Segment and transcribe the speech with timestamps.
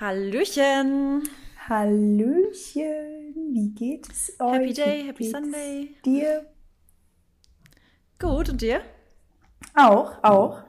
[0.00, 1.22] Hallöchen.
[1.68, 3.32] Hallöchen.
[3.52, 4.52] Wie geht es euch?
[4.52, 5.94] Happy Day, Happy Sunday.
[6.04, 6.46] Dir?
[8.18, 8.80] Gut, und dir?
[9.76, 10.64] Auch, auch.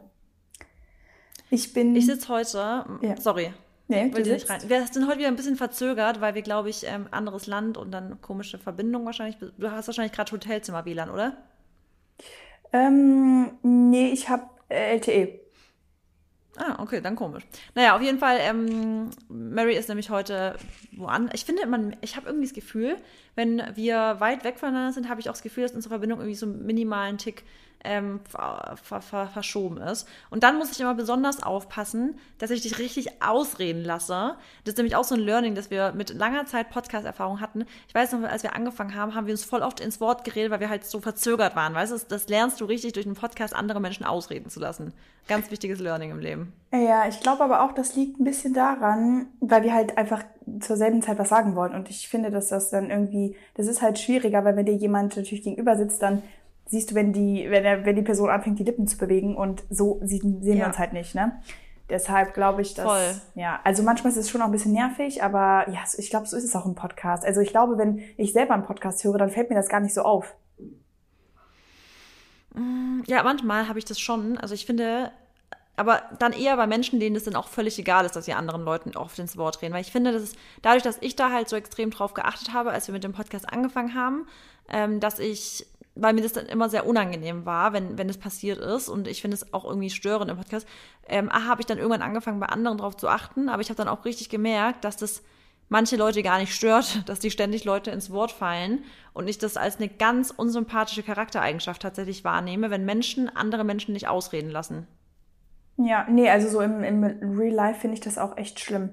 [1.49, 1.95] Ich bin.
[1.95, 2.85] Ich sitze heute.
[3.01, 3.17] Ja.
[3.19, 3.51] Sorry.
[3.87, 4.47] nee, du sitzt.
[4.47, 4.61] rein.
[4.67, 7.89] Wir sind heute wieder ein bisschen verzögert, weil wir, glaube ich, ähm, anderes Land und
[7.89, 9.37] dann komische Verbindungen wahrscheinlich.
[9.39, 11.35] Du hast wahrscheinlich gerade Hotelzimmer WLAN, oder?
[12.71, 15.44] Ähm, nee, ich habe äh, LTE.
[16.57, 17.43] Ah, okay, dann komisch.
[17.73, 20.55] Naja, auf jeden Fall, ähm, Mary ist nämlich heute
[20.93, 21.33] woanders.
[21.33, 22.97] Ich finde, man, ich habe irgendwie das Gefühl,
[23.35, 26.35] wenn wir weit weg voneinander sind, habe ich auch das Gefühl, dass unsere Verbindung irgendwie
[26.35, 27.43] so einen minimalen Tick
[27.85, 30.07] ähm, ver, ver, ver, verschoben ist.
[30.29, 34.35] Und dann muss ich immer besonders aufpassen, dass ich dich richtig ausreden lasse.
[34.63, 37.65] Das ist nämlich auch so ein Learning, dass wir mit langer Zeit Podcast-Erfahrung hatten.
[37.87, 40.51] Ich weiß noch, als wir angefangen haben, haben wir uns voll oft ins Wort geredet,
[40.51, 41.73] weil wir halt so verzögert waren.
[41.73, 44.93] Weißt du, das lernst du richtig durch einen Podcast, andere Menschen ausreden zu lassen.
[45.27, 46.53] Ganz wichtiges Learning im Leben.
[46.71, 50.23] Ja, ich glaube aber auch, das liegt ein bisschen daran, weil wir halt einfach
[50.59, 51.73] zur selben Zeit was sagen wollen.
[51.73, 55.15] Und ich finde, dass das dann irgendwie, das ist halt schwieriger, weil wenn dir jemand
[55.15, 56.21] natürlich gegenüber sitzt, dann
[56.67, 59.63] siehst du, wenn die, wenn, er, wenn die Person anfängt, die Lippen zu bewegen und
[59.69, 60.67] so sehen wir Ja.
[60.67, 61.39] uns halt nicht, ne?
[61.89, 63.21] Deshalb glaube ich, dass, Voll.
[63.35, 66.35] ja, also manchmal ist es schon auch ein bisschen nervig, aber ja, ich glaube, so
[66.35, 67.23] ist es auch im Podcast.
[67.23, 69.93] Also ich glaube, wenn ich selber einen Podcast höre, dann fällt mir das gar nicht
[69.93, 70.33] so auf.
[73.05, 74.37] Ja, manchmal habe ich das schon.
[74.37, 75.11] Also ich finde,
[75.75, 78.63] aber dann eher bei Menschen, denen es dann auch völlig egal ist, dass sie anderen
[78.63, 79.73] Leuten oft ins Wort reden.
[79.73, 82.71] Weil ich finde, das ist dadurch, dass ich da halt so extrem drauf geachtet habe,
[82.71, 84.25] als wir mit dem Podcast angefangen haben,
[84.69, 88.59] ähm, dass ich, weil mir das dann immer sehr unangenehm war, wenn, wenn es passiert
[88.59, 88.89] ist.
[88.89, 90.67] Und ich finde es auch irgendwie störend im Podcast,
[91.07, 93.49] ähm, habe ich dann irgendwann angefangen, bei anderen drauf zu achten.
[93.49, 95.23] Aber ich habe dann auch richtig gemerkt, dass das
[95.69, 99.57] manche Leute gar nicht stört, dass die ständig Leute ins Wort fallen und ich das
[99.57, 104.87] als eine ganz unsympathische Charaktereigenschaft tatsächlich wahrnehme, wenn Menschen andere Menschen nicht ausreden lassen.
[105.77, 107.03] Ja, nee, also so im, im
[107.37, 108.89] Real Life finde ich das auch echt schlimm.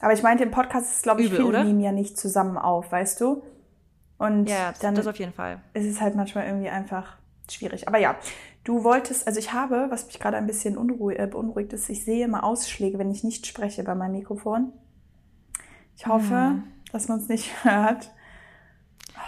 [0.00, 1.64] Aber ich meinte, im Podcast ist, glaube ich, Übel, viele oder?
[1.64, 3.42] nehmen ja nicht zusammen auf, weißt du?
[4.20, 5.62] Und Ja, dann das auf jeden Fall.
[5.72, 7.16] ist es halt manchmal irgendwie einfach
[7.50, 7.88] schwierig.
[7.88, 8.16] Aber ja,
[8.64, 12.04] du wolltest, also ich habe, was mich gerade ein bisschen unruhig, äh, beunruhigt ist, ich
[12.04, 14.74] sehe immer Ausschläge, wenn ich nicht spreche bei meinem Mikrofon.
[15.96, 16.64] Ich hoffe, Hm.
[16.92, 18.10] dass man es nicht hört.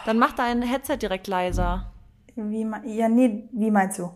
[0.05, 1.91] Dann mach dein Headset direkt leiser.
[2.35, 4.11] Wie, ja, nee, wie meinst du?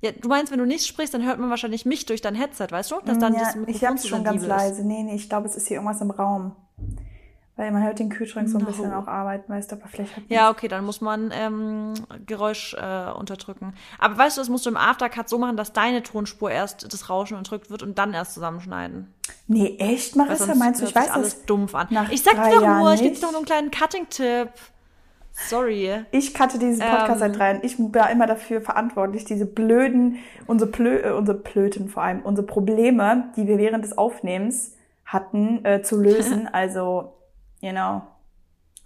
[0.00, 2.66] Ja, du meinst, wenn du nicht sprichst, dann hört man wahrscheinlich mich durch dein Headset,
[2.70, 3.00] weißt du?
[3.04, 4.84] Dass dann ja, das Mikrofon ich habe zu schon ganz leise.
[4.84, 6.56] Nee, nee, ich glaube, es ist hier irgendwas im Raum.
[7.58, 8.66] Weil man hört den Kühlschrank so ein No.
[8.70, 11.94] bisschen auch arbeiten, weißt du, aber vielleicht hat Ja, okay, dann muss man ähm,
[12.26, 13.72] Geräusch äh, unterdrücken.
[13.98, 17.08] Aber weißt du, das musst du im Aftercut so machen, dass deine Tonspur erst das
[17.08, 19.12] Rauschen unterdrückt wird und dann erst zusammenschneiden.
[19.46, 20.44] Nee, echt, Weil Marissa?
[20.46, 21.46] sonst Meinst du, ich weiß alles das?
[21.46, 21.88] dumpf an.
[22.10, 24.50] Ich sag dir doch nur, ich gebe dir nur einen kleinen Cutting-Tipp.
[25.32, 26.04] Sorry.
[26.12, 27.18] Ich cutte diesen Podcast Ähm.
[27.18, 27.60] seit drei Jahren.
[27.62, 30.16] Ich war immer dafür verantwortlich, diese blöden,
[30.46, 34.74] unsere, Plö äh, unsere Plöten vor allem, unsere Probleme, die wir während des Aufnehmens
[35.04, 36.48] hatten, äh, zu lösen.
[36.52, 37.12] Also,
[37.60, 38.02] you know,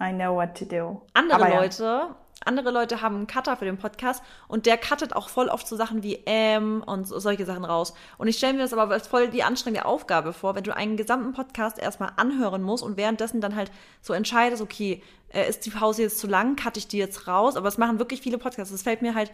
[0.01, 1.03] I know what to do.
[1.15, 1.61] Andere Aber ja.
[1.61, 2.15] Leute,
[2.45, 5.77] andere Leute haben einen Cutter für den Podcast und der cuttet auch voll oft so
[5.77, 7.93] Sachen wie ähm und so, solche Sachen raus.
[8.17, 10.97] Und ich stelle mir das aber als voll die anstrengende Aufgabe vor, wenn du einen
[10.97, 13.71] gesamten Podcast erstmal anhören musst und währenddessen dann halt
[14.01, 17.57] so entscheidest, okay, äh, ist die Pause jetzt zu lang, cutte ich die jetzt raus?
[17.57, 18.73] Aber es machen wirklich viele Podcasts.
[18.73, 19.31] Das fällt mir halt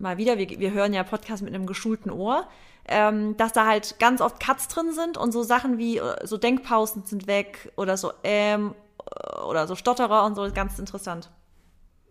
[0.00, 2.46] mal wieder, wir, wir hören ja Podcasts mit einem geschulten Ohr,
[2.88, 6.38] ähm, dass da halt ganz oft Cuts drin sind und so Sachen wie äh, so
[6.38, 8.74] Denkpausen sind weg oder so ähm
[9.06, 11.30] äh, oder so Stotterer und so, ist ganz interessant.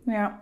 [0.06, 0.40] Ja.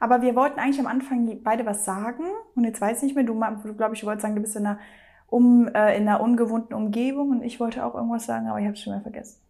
[0.00, 2.24] Aber wir wollten eigentlich am Anfang beide was sagen.
[2.54, 4.54] Und jetzt weiß ich nicht mehr, du, du glaube ich, du wolltest sagen, du bist
[4.54, 4.78] in einer,
[5.26, 7.30] um, äh, in einer ungewohnten Umgebung.
[7.30, 9.40] Und ich wollte auch irgendwas sagen, aber ich habe es schon wieder vergessen.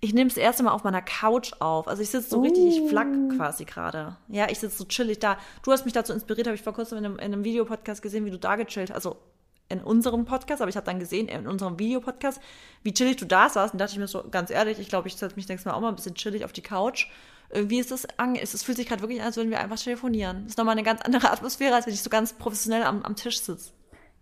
[0.00, 1.88] Ich nehme es das erste Mal auf meiner Couch auf.
[1.88, 3.36] Also ich sitze so richtig, ich flack Uh.
[3.36, 4.16] quasi gerade.
[4.28, 5.38] Ja, ich sitze so chillig da.
[5.62, 8.24] Du hast mich dazu inspiriert, habe ich vor kurzem in einem, in einem Videopodcast gesehen,
[8.24, 9.16] wie du da gechillt Also
[9.68, 12.40] in unserem Podcast, aber ich habe dann gesehen, in unserem Videopodcast,
[12.82, 13.74] wie chillig du da saßt.
[13.74, 15.80] Und dachte ich mir so, ganz ehrlich, ich glaube, ich setze mich nächstes Mal auch
[15.80, 17.08] mal ein bisschen chillig auf die Couch.
[17.50, 20.42] Irgendwie ist es, ange es fühlt sich gerade wirklich an, als würden wir einfach telefonieren.
[20.42, 23.16] Das ist nochmal eine ganz andere Atmosphäre, als wenn ich so ganz professionell am, am
[23.16, 23.72] Tisch sitze.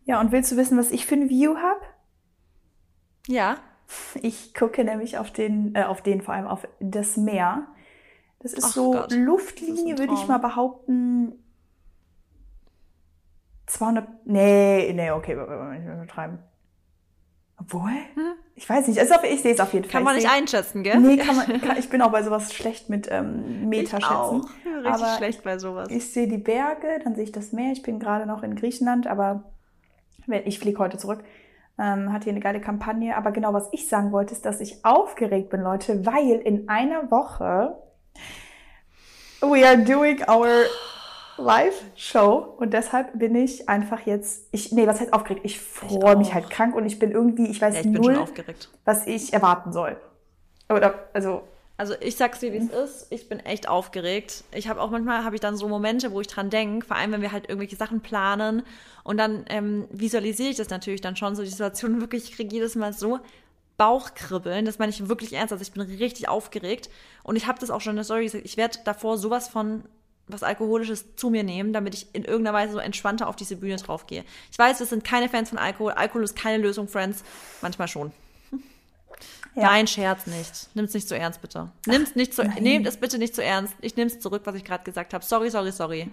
[0.04, 1.80] Ja, und willst du wissen, was ich für ein View habe?
[3.26, 3.58] Ja,
[4.22, 7.66] Ich gucke nämlich auf den, äh, auf den vor allem auf das Meer.
[8.40, 11.32] Das ist Ach so Gott, Luftlinie, würde ich mal behaupten.
[13.66, 16.38] 200, nee, nee, okay, wir übertreiben.
[17.58, 17.92] Obwohl?
[18.56, 19.88] Ich weiß nicht, also ich sehe es auf jeden Fall.
[19.88, 19.92] Hm?
[19.92, 20.98] kann man Ich nicht einschätzen, gell?
[20.98, 24.10] Nee, kann man, kann, ich bin auch bei sowas schlecht mit ähm, ich Meterschätzen.
[24.10, 24.48] auch.
[24.66, 25.88] Richtig Aber schlecht bei sowas.
[25.90, 27.72] Ich sehe die Berge, dann sehe ich das Meer.
[27.72, 29.44] Ich bin gerade noch in Griechenland, aber
[30.44, 31.24] ich fliege heute zurück.
[31.78, 33.16] Ähm, hat hier eine geile Kampagne.
[33.16, 37.10] Aber genau, was ich sagen wollte, ist, dass ich aufgeregt bin, Leute, weil in einer
[37.10, 37.76] Woche
[39.40, 40.48] we are doing our
[41.36, 45.44] Live-Show und deshalb bin ich einfach jetzt, ich, nee, was heißt aufgeregt?
[45.44, 48.14] Ich freue mich halt krank und ich bin irgendwie, ich weiß Ja, ich bin null,
[48.14, 48.70] schon aufgeregt.
[48.84, 49.96] was ich erwarten soll.
[50.70, 51.42] Oder, also,
[51.76, 53.06] Also ich sag's dir, wie es ist.
[53.10, 54.44] Ich bin echt aufgeregt.
[54.54, 57.10] Ich habe auch manchmal habe ich dann so Momente, wo ich dran denke, vor allem
[57.12, 58.62] wenn wir halt irgendwelche Sachen planen
[59.02, 62.24] und dann ähm, visualisiere ich das natürlich dann schon so die Situation wirklich.
[62.24, 63.18] Ich kriege jedes Mal so
[63.76, 64.64] Bauchkribbeln.
[64.64, 65.52] Das meine ich wirklich ernst.
[65.52, 66.90] Also ich bin richtig aufgeregt
[67.24, 68.44] und ich habe das auch schon in der Story gesagt.
[68.44, 69.82] Ich werde davor sowas von
[70.28, 73.76] was Alkoholisches zu mir nehmen, damit ich in irgendeiner Weise so entspannter auf diese Bühne
[73.76, 74.24] drauf gehe.
[74.50, 75.92] Ich weiß, wir sind keine Fans von Alkohol.
[75.92, 77.24] Alkohol ist keine Lösung, Friends.
[77.60, 78.12] Manchmal schon.
[79.54, 79.64] Ja.
[79.64, 80.68] Nein, Scherz nicht.
[80.74, 81.70] Nimm's nicht so ernst, bitte.
[81.86, 82.62] Nimm's nicht so, nein.
[82.62, 83.74] nehmt es bitte nicht so ernst.
[83.80, 85.24] Ich nehm's zurück, was ich gerade gesagt habe.
[85.24, 86.10] Sorry, sorry, sorry.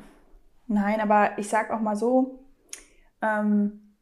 [0.68, 2.40] nein, aber ich sag auch mal so,
[3.22, 3.96] ähm,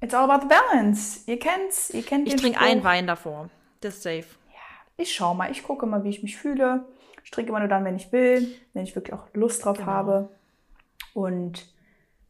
[0.00, 1.20] it's all about the balance.
[1.26, 3.48] Ihr kennt's, ihr kennt Ich trinke einen Wein davor.
[3.80, 4.26] Das ist safe.
[4.96, 6.84] Ich schau mal, ich gucke mal, wie ich mich fühle.
[7.24, 9.88] Ich trinke immer nur dann, wenn ich will, wenn ich wirklich auch Lust drauf Genau.
[9.90, 10.28] habe.
[11.14, 11.66] Und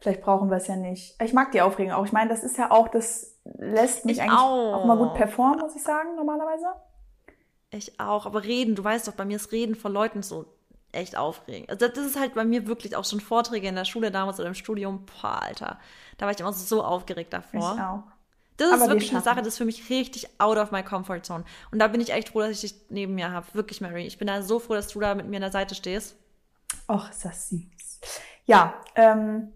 [0.00, 1.20] vielleicht brauchen wir es ja nicht.
[1.20, 2.06] Ich mag die Aufregung auch.
[2.06, 4.74] Ich meine, das ist ja auch, das lässt mich Ich eigentlich auch.
[4.74, 6.66] auch mal gut performen, muss ich sagen, normalerweise.
[7.70, 8.26] Ich auch.
[8.26, 10.46] Aber reden, du weißt doch, bei mir ist Reden vor Leuten so
[10.92, 11.70] echt aufregend.
[11.70, 14.48] Also das ist halt bei mir wirklich auch schon Vorträge in der Schule damals oder
[14.48, 15.04] im Studium.
[15.06, 15.78] Boah, Alter.
[16.18, 17.74] Da war ich immer so aufgeregt davor.
[17.74, 18.02] Ich auch.
[18.56, 20.84] Das Aber ist wir wirklich eine Sache, das ist für mich richtig out of my
[20.84, 21.44] comfort zone.
[21.72, 23.46] Und da bin ich echt froh, dass ich dich neben mir habe.
[23.52, 24.06] Wirklich, Mary.
[24.06, 26.14] Ich bin da so froh, dass du da mit mir an der Seite stehst.
[26.88, 28.00] Och, ist das süß.
[28.46, 29.52] Ja, ähm,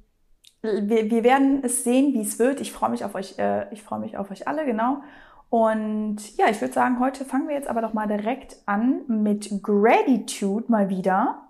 [0.63, 2.61] wir, wir werden es sehen, wie es wird.
[2.61, 5.03] Ich freue mich auf euch, äh, ich freue mich auf euch alle, genau.
[5.51, 9.63] Und ja, ich würde sagen, heute fangen wir jetzt aber doch mal direkt an mit
[9.63, 11.43] Gratitude mal wieder.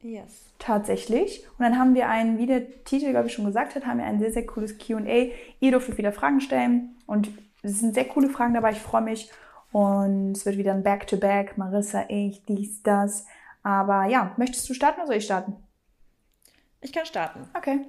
[0.00, 0.44] Yes.
[0.58, 1.46] Tatsächlich.
[1.58, 4.04] Und dann haben wir einen, wie der Titel, glaube ich, schon gesagt hat, haben wir
[4.04, 5.30] ein sehr, sehr cooles QA.
[5.60, 6.96] Ihr dürft wieder Fragen stellen.
[7.06, 7.30] Und
[7.62, 8.72] es sind sehr coole Fragen dabei.
[8.72, 9.30] Ich freue mich.
[9.72, 11.58] Und es wird wieder ein Back-to-Back.
[11.58, 13.26] Marissa, ich, dies, das.
[13.62, 15.56] Aber ja, möchtest du starten oder soll ich starten?
[16.84, 17.48] Ich kann starten.
[17.54, 17.80] Okay.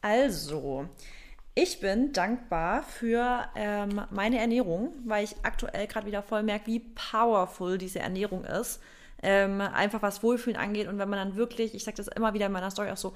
[0.00, 0.88] Also,
[1.54, 6.80] ich bin dankbar für ähm, meine Ernährung, weil ich aktuell gerade wieder voll merke, wie
[6.80, 8.80] powerful diese Ernährung ist.
[9.22, 12.46] Ähm, einfach was Wohlfühlen angeht und wenn man dann wirklich, ich sage das immer wieder
[12.46, 13.14] in meiner Story auch so,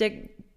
[0.00, 0.10] der,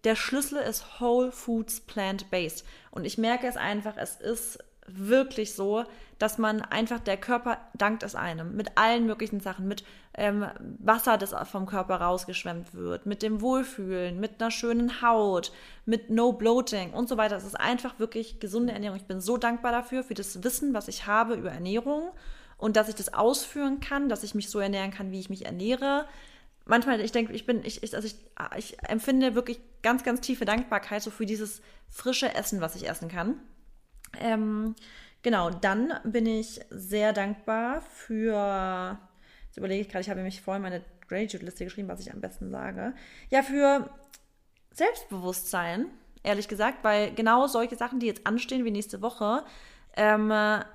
[0.03, 2.65] der Schlüssel ist Whole Foods Plant-Based.
[2.89, 4.57] Und ich merke es einfach, es ist
[4.87, 5.85] wirklich so,
[6.17, 9.83] dass man einfach, der Körper dankt es einem mit allen möglichen Sachen, mit
[10.15, 10.45] ähm,
[10.79, 15.51] Wasser, das vom Körper rausgeschwemmt wird, mit dem Wohlfühlen, mit einer schönen Haut,
[15.85, 17.37] mit No Bloating und so weiter.
[17.37, 18.97] Es ist einfach wirklich gesunde Ernährung.
[18.97, 22.11] Ich bin so dankbar dafür, für das Wissen, was ich habe über Ernährung
[22.57, 25.45] und dass ich das ausführen kann, dass ich mich so ernähren kann, wie ich mich
[25.45, 26.05] ernähre.
[26.65, 28.15] Manchmal, ich denke, ich bin, ich, ich, also ich,
[28.57, 33.09] ich empfinde wirklich ganz, ganz tiefe Dankbarkeit so für dieses frische Essen, was ich essen
[33.09, 33.39] kann.
[34.19, 34.75] Ähm,
[35.21, 38.99] genau, dann bin ich sehr dankbar für,
[39.59, 42.93] überlege ich gerade, ich habe nämlich vorhin meine Gratitude-Liste geschrieben, was ich am besten sage.
[43.29, 43.89] Ja, für
[44.73, 45.85] Selbstbewusstsein,
[46.23, 49.43] ehrlich gesagt, weil genau solche Sachen, die jetzt anstehen wie nächste Woche,
[49.95, 50.29] ähm,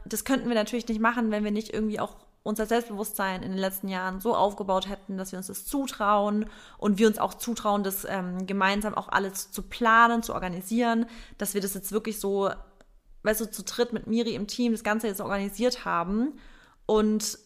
[0.04, 3.58] das könnten wir natürlich nicht machen, wenn wir nicht irgendwie auch unser Selbstbewusstsein in den
[3.58, 6.44] letzten Jahren so aufgebaut hätten, dass wir uns das zutrauen
[6.76, 11.06] und wir uns auch zutrauen, das ähm, gemeinsam auch alles zu planen, zu organisieren,
[11.38, 12.50] dass wir das jetzt wirklich so,
[13.22, 16.34] weißt du, zu dritt mit Miri im Team das Ganze jetzt organisiert haben
[16.84, 17.38] und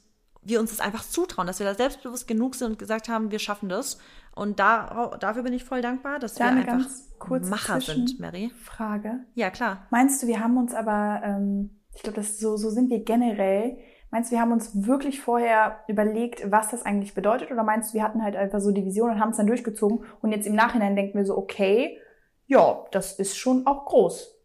[0.43, 3.39] wir uns das einfach zutrauen, dass wir da selbstbewusst genug sind und gesagt haben, wir
[3.39, 3.99] schaffen das.
[4.35, 6.89] Und da, dafür bin ich voll dankbar, dass Da wir einfach
[7.29, 8.51] Macher sind, Mary.
[8.63, 9.25] Frage.
[9.35, 9.87] Ja, klar.
[9.91, 13.79] Meinst du, wir haben uns aber, ähm, ich glaube, das so, so sind wir generell.
[14.11, 17.51] Meinst du, wir haben uns wirklich vorher überlegt, was das eigentlich bedeutet?
[17.51, 20.05] Oder meinst du, wir hatten halt einfach so die Vision und haben es dann durchgezogen
[20.23, 21.99] und jetzt im Nachhinein denken wir so, okay,
[22.47, 24.38] ja, das ist schon auch groß.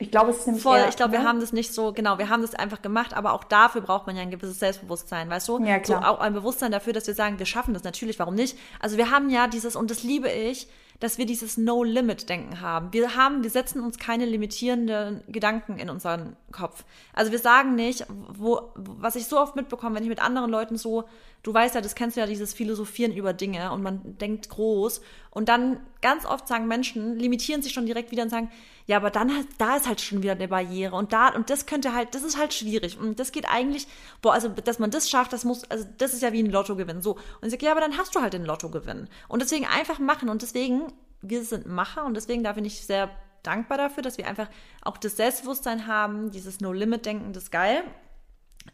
[0.00, 1.28] Ich glaube, es ist nämlich Voll, eher, ich glaube, wir ne?
[1.28, 4.16] haben das nicht so, genau, wir haben das einfach gemacht, aber auch dafür braucht man
[4.16, 5.62] ja ein gewisses Selbstbewusstsein, weißt du?
[5.62, 6.00] Ja, klar.
[6.00, 8.56] So auch ein Bewusstsein dafür, dass wir sagen, wir schaffen das natürlich, warum nicht?
[8.80, 10.68] Also wir haben ja dieses, und das liebe ich,
[11.00, 12.92] dass wir dieses No-Limit-Denken haben.
[12.92, 16.84] Wir haben, wir setzen uns keine limitierenden Gedanken in unseren Kopf.
[17.14, 20.76] Also wir sagen nicht, wo, was ich so oft mitbekomme, wenn ich mit anderen Leuten
[20.76, 21.04] so,
[21.42, 25.00] du weißt ja, das kennst du ja, dieses Philosophieren über Dinge und man denkt groß
[25.30, 28.50] und dann ganz oft sagen Menschen, limitieren sich schon direkt wieder und sagen,
[28.90, 31.94] ja, aber dann da ist halt schon wieder eine Barriere und da, und das könnte
[31.94, 33.86] halt, das ist halt schwierig und das geht eigentlich,
[34.20, 37.00] boah, also, dass man das schafft, das muss, also, das ist ja wie ein Lottogewinn,
[37.00, 37.12] so.
[37.12, 39.06] Und ich sage, ja, aber dann hast du halt den Lottogewinn.
[39.28, 40.92] Und deswegen einfach machen und deswegen,
[41.22, 43.10] wir sind Macher und deswegen, da bin ich sehr
[43.44, 44.48] dankbar dafür, dass wir einfach
[44.82, 47.84] auch das Selbstbewusstsein haben, dieses No-Limit-Denken, das ist geil.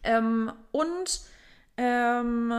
[0.03, 1.21] Ähm, und,
[1.77, 2.51] ähm,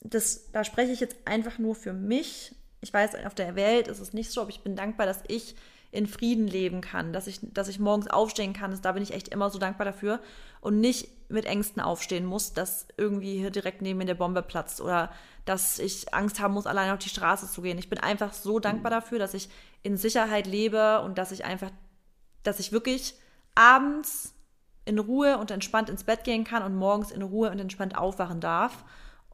[0.00, 2.54] das, da spreche ich jetzt einfach nur für mich.
[2.80, 5.56] Ich weiß, auf der Welt ist es nicht so, aber ich bin dankbar, dass ich
[5.96, 8.78] in Frieden leben kann, dass ich, dass ich morgens aufstehen kann.
[8.82, 10.20] Da bin ich echt immer so dankbar dafür
[10.60, 14.80] und nicht mit Ängsten aufstehen muss, dass irgendwie hier direkt neben mir der Bombe platzt
[14.80, 15.10] oder
[15.44, 17.78] dass ich Angst haben muss, alleine auf die Straße zu gehen.
[17.78, 19.48] Ich bin einfach so dankbar dafür, dass ich
[19.82, 21.70] in Sicherheit lebe und dass ich einfach,
[22.42, 23.14] dass ich wirklich
[23.54, 24.34] abends
[24.84, 28.40] in Ruhe und entspannt ins Bett gehen kann und morgens in Ruhe und entspannt aufwachen
[28.40, 28.84] darf.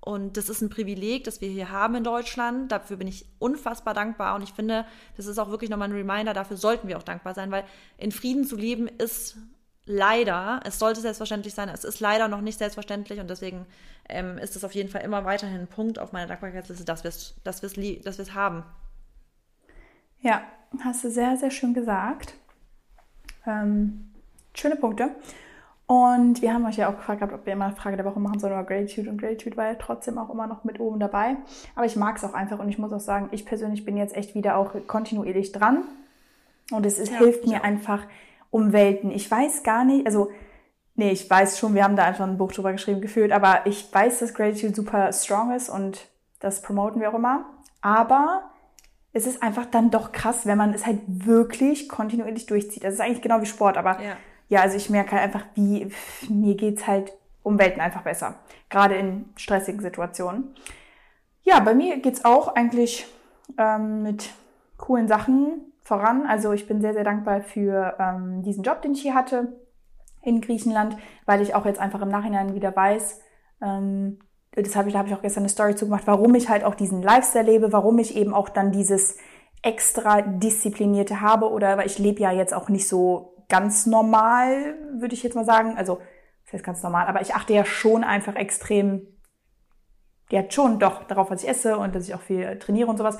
[0.04, 2.73] Und das ist ein Privileg, das wir hier haben in Deutschland.
[2.73, 4.35] Dafür bin ich unfassbar dankbar.
[4.35, 4.85] Und ich finde,
[5.16, 7.64] das ist auch wirklich nochmal ein Reminder, dafür sollten wir auch dankbar sein, weil
[7.99, 9.37] in Frieden zu leben ist
[9.85, 13.66] leider, es sollte selbstverständlich sein, es ist leider noch nicht selbstverständlich und deswegen
[14.09, 17.09] ähm, ist es auf jeden Fall immer weiterhin ein Punkt auf meiner Dankbarkeitsliste, dass wir
[17.09, 18.64] es dass dass haben.
[20.21, 20.42] Ja,
[20.85, 22.35] hast du sehr, sehr schön gesagt.
[23.44, 24.12] Ähm,
[24.54, 25.16] schöne Punkte.
[25.87, 28.39] Und wir haben euch ja auch gefragt, ob wir immer eine Frage der Woche machen
[28.39, 31.37] sollen, aber Gratitude und Gratitude war ja trotzdem auch immer noch mit oben dabei.
[31.75, 34.17] Aber ich mag es auch einfach und ich muss auch sagen, ich persönlich bin jetzt
[34.17, 35.85] echt wieder auch kontinuierlich dran.
[36.71, 37.65] Und es ist, ja, hilft mir auch.
[37.65, 38.05] einfach
[38.51, 39.11] um Welten.
[39.11, 40.31] Ich weiß gar nicht, also,
[40.95, 43.93] nee, ich weiß schon, wir haben da einfach ein Buch drüber geschrieben gefühlt, aber ich
[43.93, 46.07] weiß, dass Gratitude super strong ist und
[46.39, 47.45] das promoten wir auch immer.
[47.83, 48.51] Aber
[49.12, 52.85] es ist einfach dann doch krass, wenn man es halt wirklich kontinuierlich durchzieht.
[52.85, 54.17] Das ist eigentlich genau wie Sport, aber ja
[54.52, 55.90] ja, also ich merke halt einfach, wie
[56.28, 58.35] mir geht's halt um Welten einfach besser.
[58.68, 60.54] Gerade in stressigen Situationen.
[61.42, 63.06] Ja, bei mir geht's auch eigentlich
[63.56, 64.28] ähm, mit
[64.76, 66.26] coolen Sachen voran.
[66.26, 69.56] Also ich bin sehr, sehr dankbar für ähm, diesen Job, den ich hier hatte
[70.21, 73.23] in Griechenland, weil ich auch jetzt einfach im Nachhinein wieder weiß,
[73.62, 74.18] ähm,
[74.54, 76.75] das habe ich, da habe ich auch gestern eine Story zugemacht, warum ich halt auch
[76.75, 79.16] diesen Lifestyle lebe, warum ich eben auch dann dieses
[79.62, 85.14] extra disziplinierte habe oder weil ich lebe ja jetzt auch nicht so ganz normal, würde
[85.14, 85.76] ich jetzt mal sagen.
[85.76, 86.00] Also,
[86.44, 89.06] das heißt ganz normal, aber ich achte ja schon einfach extrem,
[90.30, 93.18] ja schon doch darauf, was ich esse und dass ich auch viel trainiere und sowas,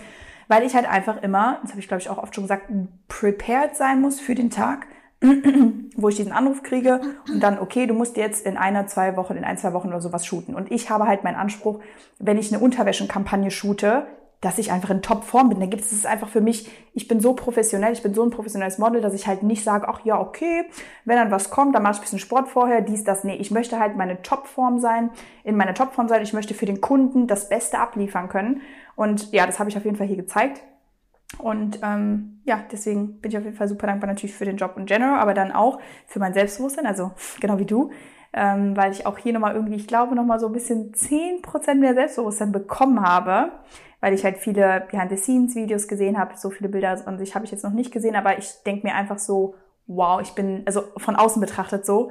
[0.49, 2.71] weil ich halt einfach immer, das habe ich glaube ich auch oft schon gesagt,
[3.09, 4.87] prepared sein muss für den Tag,
[5.97, 9.37] wo ich diesen Anruf kriege und dann, okay, du musst jetzt in einer, zwei Wochen,
[9.37, 10.55] in ein, zwei Wochen oder sowas shooten.
[10.55, 11.81] Und ich habe halt meinen Anspruch,
[12.19, 14.07] wenn ich eine Unterwäschenkampagne shoote,
[14.43, 15.61] dass ich einfach in Topform bin.
[15.61, 18.77] Da gibt es einfach für mich, ich bin so professionell, ich bin so ein professionelles
[18.77, 20.65] Model, dass ich halt nicht sage, ach ja, okay,
[21.05, 23.23] wenn dann was kommt, dann mach ich ein bisschen Sport vorher, dies, das.
[23.23, 25.11] Nee, ich möchte halt meine Topform sein,
[25.45, 26.23] in meiner Topform sein.
[26.23, 28.63] Ich möchte für den Kunden das Beste abliefern können.
[28.97, 30.61] Und ja, das habe ich auf jeden Fall hier gezeigt.
[31.39, 34.75] Und ähm, ja, deswegen bin ich auf jeden Fall super dankbar natürlich für den Job
[34.77, 37.91] in general, aber dann auch für mein Selbstbewusstsein, also genau wie du,
[38.33, 41.81] ähm, weil ich auch hier nochmal irgendwie, ich glaube, nochmal so ein bisschen zehn Prozent
[41.81, 43.53] mehr Selbstbewusstsein bekommen habe,
[44.01, 47.65] weil ich halt viele Behind-the-Scenes-Videos gesehen habe, so viele Bilder und ich habe ich jetzt
[47.65, 49.55] noch nicht gesehen, aber ich denke mir einfach so,
[49.87, 52.11] wow, ich bin, also von außen betrachtet so,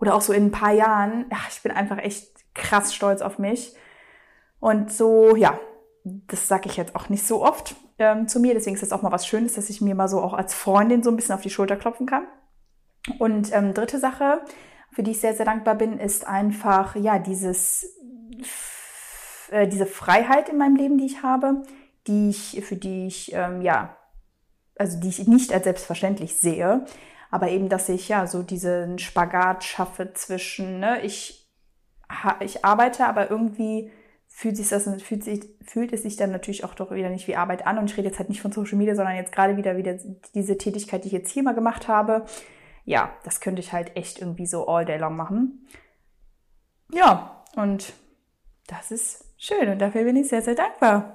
[0.00, 3.38] oder auch so in ein paar Jahren, ja, ich bin einfach echt krass stolz auf
[3.38, 3.74] mich.
[4.60, 5.58] Und so, ja,
[6.04, 9.02] das sage ich jetzt auch nicht so oft ähm, zu mir, deswegen ist das auch
[9.02, 11.42] mal was Schönes, dass ich mir mal so auch als Freundin so ein bisschen auf
[11.42, 12.26] die Schulter klopfen kann.
[13.18, 14.40] Und ähm, dritte Sache,
[14.98, 17.96] für die ich sehr, sehr dankbar bin, ist einfach, ja, dieses
[19.52, 21.62] äh, diese Freiheit in meinem Leben, die ich habe,
[22.08, 23.96] die ich, für die ich, ähm, ja,
[24.76, 26.84] also die ich nicht als selbstverständlich sehe,
[27.30, 31.48] aber eben, dass ich ja so diesen Spagat schaffe zwischen, ne, ich,
[32.40, 33.92] ich arbeite, aber irgendwie
[34.26, 37.36] fühlt sich das, fühlt sich, fühlt es sich dann natürlich auch doch wieder nicht wie
[37.36, 37.78] Arbeit an.
[37.78, 39.96] Und ich rede jetzt halt nicht von Social Media, sondern jetzt gerade wieder wieder
[40.34, 42.24] diese Tätigkeit, die ich jetzt hier mal gemacht habe.
[42.88, 45.68] Ja, das könnte ich halt echt irgendwie so all day long machen.
[46.90, 47.92] Ja, und
[48.66, 51.14] das ist schön und dafür bin ich sehr, sehr dankbar.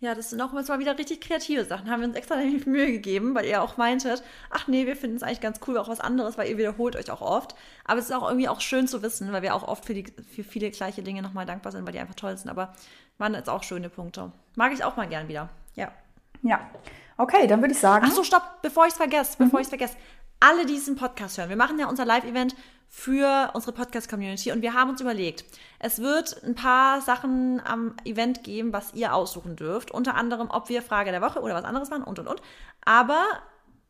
[0.00, 1.90] Ja, das sind auch mal wieder richtig kreative Sachen.
[1.90, 5.16] Haben wir uns extra nämlich Mühe gegeben, weil ihr auch meintet, ach nee, wir finden
[5.16, 7.54] es eigentlich ganz cool, auch was anderes, weil ihr wiederholt euch auch oft.
[7.84, 10.04] Aber es ist auch irgendwie auch schön zu wissen, weil wir auch oft für, die,
[10.04, 12.48] für viele gleiche Dinge nochmal dankbar sind, weil die einfach toll sind.
[12.48, 12.72] Aber
[13.18, 14.32] waren jetzt auch schöne Punkte.
[14.56, 15.50] Mag ich auch mal gern wieder.
[15.74, 15.92] Ja.
[16.40, 16.70] Ja.
[17.16, 18.06] Okay, dann würde ich sagen.
[18.08, 19.62] Ach so, stopp, bevor ich es vergesse, bevor mhm.
[19.62, 19.96] ich es vergesse
[20.40, 21.48] alle diesen Podcast hören.
[21.48, 22.54] Wir machen ja unser Live-Event
[22.88, 25.44] für unsere Podcast-Community und wir haben uns überlegt,
[25.78, 29.90] es wird ein paar Sachen am Event geben, was ihr aussuchen dürft.
[29.90, 32.42] Unter anderem, ob wir Frage der Woche oder was anderes machen und und und.
[32.84, 33.24] Aber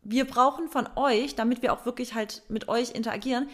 [0.03, 3.49] wir brauchen von euch, damit wir auch wirklich halt mit euch interagieren,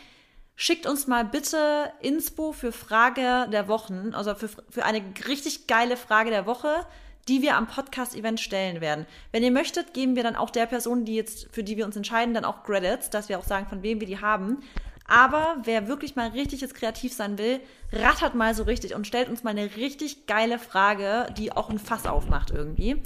[0.54, 5.96] schickt uns mal bitte Inspo für Frage der Wochen, also für, für eine richtig geile
[5.96, 6.86] Frage der Woche
[7.30, 9.06] die wir am Podcast-Event stellen werden.
[9.30, 11.94] Wenn ihr möchtet, geben wir dann auch der Person, die jetzt, für die wir uns
[11.94, 14.64] entscheiden, dann auch Credits, dass wir auch sagen, von wem wir die haben.
[15.06, 17.60] Aber wer wirklich mal richtig jetzt kreativ sein will,
[17.92, 21.78] rattert mal so richtig und stellt uns mal eine richtig geile Frage, die auch ein
[21.78, 23.00] Fass aufmacht irgendwie.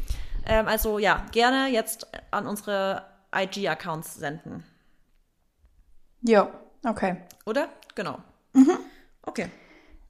[0.47, 3.05] Ähm, also ja, gerne jetzt an unsere
[3.35, 4.65] IG-Accounts senden.
[6.23, 6.49] Ja,
[6.87, 7.19] okay.
[7.45, 7.69] Oder?
[7.95, 8.19] Genau.
[8.55, 8.79] Mhm.
[9.21, 9.51] Okay.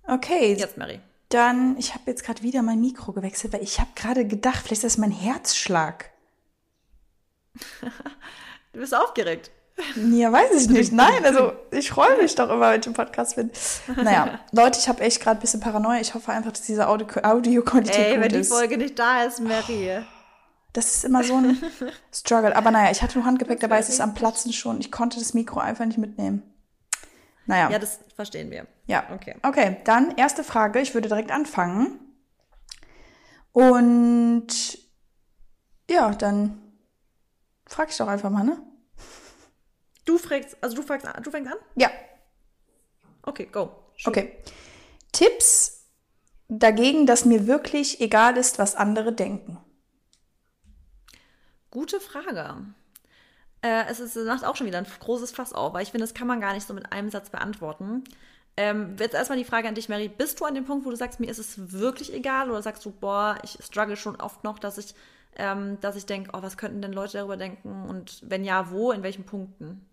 [0.06, 0.54] Okay.
[0.54, 1.00] Jetzt, Mary.
[1.34, 4.84] Dann, ich habe jetzt gerade wieder mein Mikro gewechselt, weil ich habe gerade gedacht, vielleicht
[4.84, 6.12] ist das mein Herzschlag.
[8.72, 9.50] du bist aufgeregt.
[9.96, 10.92] Ja, weiß ich nicht.
[10.92, 13.50] Nein, also ich freue mich doch immer, wenn ich im Podcast bin.
[13.96, 16.00] Naja, Leute, ich habe echt gerade ein bisschen Paranoia.
[16.00, 18.52] Ich hoffe einfach, dass diese Audioqualität Ey, gut wenn die ist.
[18.52, 20.04] Folge nicht da ist, Mary.
[20.72, 21.60] Das ist immer so ein
[22.12, 22.54] Struggle.
[22.54, 24.78] Aber naja, ich hatte nur Handgepäck dabei, es ist am Platzen schon.
[24.78, 26.44] Ich konnte das Mikro einfach nicht mitnehmen.
[27.46, 27.70] Naja.
[27.70, 28.66] Ja, das verstehen wir.
[28.86, 29.10] Ja.
[29.12, 29.36] Okay.
[29.42, 30.80] Okay, dann erste Frage.
[30.80, 32.00] Ich würde direkt anfangen.
[33.52, 34.78] Und
[35.88, 36.60] ja, dann
[37.66, 38.60] frag ich doch einfach mal, ne?
[40.04, 41.58] Du fragst, also du fragst, du fängst an?
[41.76, 41.90] Ja,
[43.26, 43.70] Okay, go.
[44.04, 44.36] okay.
[45.12, 45.86] Tipps
[46.48, 49.58] dagegen, dass mir wirklich egal ist, was andere denken.
[51.70, 52.74] Gute Frage.
[53.64, 56.04] Äh, es ist, es macht auch schon wieder ein großes Fass auf, weil ich finde,
[56.04, 58.04] das kann man gar nicht so mit einem Satz beantworten.
[58.59, 60.09] Ähm, jetzt erstmal die Frage an dich, Mary.
[60.09, 62.50] Bist du an dem Punkt, wo du sagst, mir ist es wirklich egal?
[62.50, 64.94] Oder sagst du, boah, ich struggle schon oft noch, dass ich,
[65.37, 67.87] ähm, ich denke, oh, was könnten denn Leute darüber denken?
[67.88, 69.87] Und wenn ja, wo, in welchen Punkten?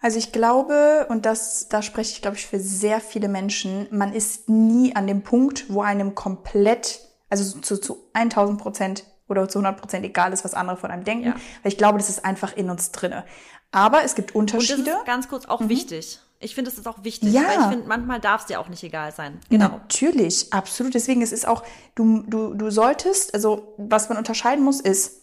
[0.00, 4.14] Also ich glaube, und das, da spreche ich, glaube ich, für sehr viele Menschen, man
[4.14, 9.58] ist nie an dem Punkt, wo einem komplett, also zu, zu 1000 Prozent oder zu
[9.58, 11.26] 100 Prozent egal ist, was andere von einem denken.
[11.26, 11.34] Ja.
[11.62, 13.24] Weil ich glaube, das ist einfach in uns drinne.
[13.72, 14.90] Aber es gibt Und das Unterschiede.
[14.90, 16.20] ist ganz kurz auch wichtig.
[16.38, 17.42] Ich finde, es ist auch wichtig, Ja.
[17.48, 19.40] weil ich finde, manchmal darf es dir auch nicht egal sein.
[19.48, 19.68] Genau.
[19.68, 20.94] Natürlich, absolut.
[20.94, 21.62] Deswegen es ist auch,
[21.94, 25.22] du, du, du solltest, also was man unterscheiden muss, ist,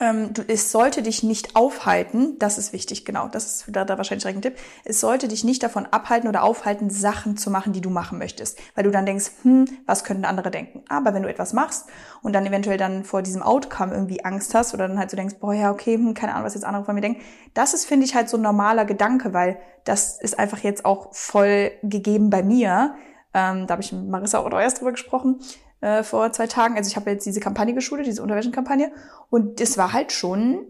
[0.00, 3.96] ähm, du, es sollte dich nicht aufhalten, das ist wichtig, genau, das ist da, da
[3.96, 7.72] wahrscheinlich direkt ein Tipp, es sollte dich nicht davon abhalten oder aufhalten, Sachen zu machen,
[7.72, 10.82] die du machen möchtest, weil du dann denkst, hm, was könnten andere denken?
[10.88, 11.86] Aber wenn du etwas machst
[12.22, 15.36] und dann eventuell dann vor diesem Outcome irgendwie Angst hast oder dann halt so denkst,
[15.38, 17.22] boah, ja, okay, hm, keine Ahnung, was jetzt andere von mir denken,
[17.54, 21.14] das ist, finde ich, halt so ein normaler Gedanke, weil das ist einfach jetzt auch
[21.14, 22.96] voll gegeben bei mir.
[23.32, 25.40] Ähm, da habe ich mit Marissa auch erst drüber gesprochen
[25.84, 26.76] äh, vor zwei Tagen.
[26.76, 28.90] Also ich habe jetzt diese Kampagne geschult, diese Unterwäschenkampagne.
[29.28, 30.64] Und es war halt schon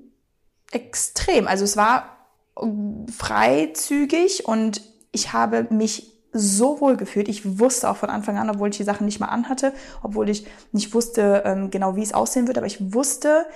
[0.72, 1.46] extrem.
[1.46, 2.16] Also es war
[2.60, 7.28] ähm, freizügig und ich habe mich so wohl gefühlt.
[7.28, 10.48] Ich wusste auch von Anfang an, obwohl ich die Sachen nicht mal anhatte, obwohl ich
[10.72, 13.46] nicht wusste ähm, genau, wie es aussehen wird, aber ich wusste,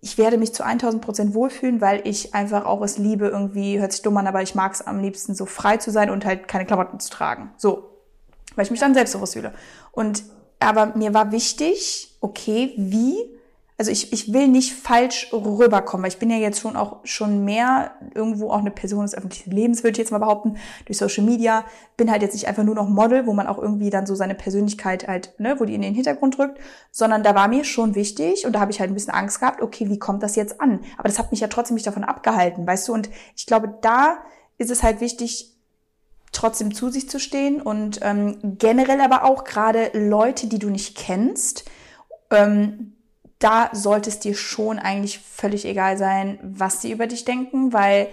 [0.00, 3.90] ich werde mich zu 1000 Prozent wohlfühlen, weil ich einfach auch es liebe, irgendwie, hört
[3.90, 6.46] sich dumm an, aber ich mag es am liebsten so frei zu sein und halt
[6.46, 7.50] keine Klamotten zu tragen.
[7.56, 7.90] So.
[8.54, 9.52] Weil ich mich dann selbstbewusst fühle.
[9.90, 10.22] Und,
[10.60, 13.16] aber mir war wichtig, okay, wie?
[13.78, 17.46] Also ich, ich will nicht falsch rüberkommen, weil ich bin ja jetzt schon auch schon
[17.46, 21.24] mehr irgendwo auch eine Person des öffentlichen Lebens, würde ich jetzt mal behaupten, durch Social
[21.24, 21.64] Media.
[21.96, 24.34] Bin halt jetzt nicht einfach nur noch Model, wo man auch irgendwie dann so seine
[24.34, 28.44] Persönlichkeit halt, ne, wo die in den Hintergrund drückt, sondern da war mir schon wichtig
[28.44, 30.80] und da habe ich halt ein bisschen Angst gehabt, okay, wie kommt das jetzt an?
[30.98, 32.92] Aber das hat mich ja trotzdem nicht davon abgehalten, weißt du?
[32.92, 34.18] Und ich glaube, da
[34.58, 35.49] ist es halt wichtig,
[36.32, 40.96] trotzdem zu sich zu stehen und ähm, generell aber auch gerade Leute, die du nicht
[40.96, 41.64] kennst,
[42.30, 42.96] ähm,
[43.38, 48.08] da sollte es dir schon eigentlich völlig egal sein, was sie über dich denken, weil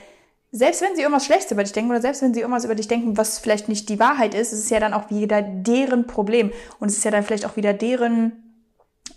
[0.52, 2.88] selbst wenn sie irgendwas Schlechtes über dich denken oder selbst wenn sie irgendwas über dich
[2.88, 6.52] denken, was vielleicht nicht die Wahrheit ist, ist es ja dann auch wieder deren Problem
[6.80, 8.44] und es ist ja dann vielleicht auch wieder deren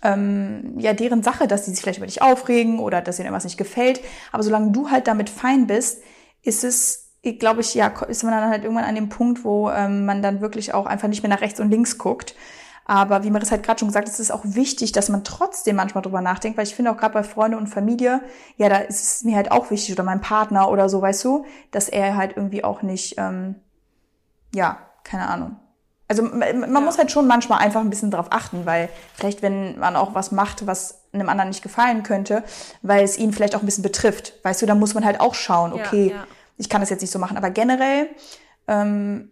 [0.03, 3.45] ähm, ja deren Sache, dass sie sich vielleicht über dich aufregen oder dass ihnen irgendwas
[3.45, 4.01] nicht gefällt.
[4.33, 6.03] Aber solange du halt damit fein bist,
[6.43, 10.07] ist es, glaube ich, ja, ist man dann halt irgendwann an dem Punkt, wo ähm,
[10.07, 12.35] man dann wirklich auch einfach nicht mehr nach rechts und links guckt.
[12.87, 15.77] Aber wie Maris halt gerade schon gesagt hat, ist es auch wichtig, dass man trotzdem
[15.77, 18.21] manchmal drüber nachdenkt, weil ich finde auch gerade bei Freunde und Familie,
[18.57, 21.45] ja, da ist es mir halt auch wichtig, oder mein Partner oder so, weißt du,
[21.71, 23.55] dass er halt irgendwie auch nicht, ähm,
[24.53, 25.57] ja, keine Ahnung.
[26.09, 26.81] Also man, man Ja.
[26.81, 30.33] muss halt schon manchmal einfach ein bisschen drauf achten, weil vielleicht, wenn man auch was
[30.33, 32.43] macht, was einem anderen nicht gefallen könnte,
[32.83, 35.35] weil es ihn vielleicht auch ein bisschen betrifft, weißt du, dann muss man halt auch
[35.35, 36.27] schauen, Ja, okay, ja.
[36.61, 37.38] Ich kann das jetzt nicht so machen.
[37.38, 38.09] Aber generell,
[38.68, 39.31] ähm,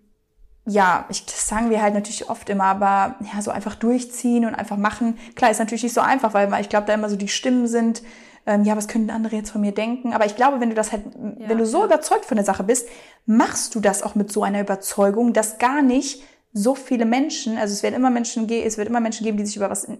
[0.65, 4.55] ja, ich, das sagen wir halt natürlich oft immer, aber ja, so einfach durchziehen und
[4.55, 5.19] einfach machen.
[5.35, 8.03] Klar, ist natürlich nicht so einfach, weil ich glaube, da immer so die Stimmen sind,
[8.47, 10.15] ähm, ja, was könnten andere jetzt von mir denken?
[10.15, 11.85] Aber ich glaube, wenn du das halt, wenn du so ja.
[11.85, 12.89] überzeugt von der Sache bist,
[13.27, 16.23] machst du das auch mit so einer Überzeugung, dass gar nicht
[16.55, 19.45] so viele Menschen, also es werden immer Menschen geben, es wird immer Menschen geben, die
[19.45, 19.99] sich über was äh,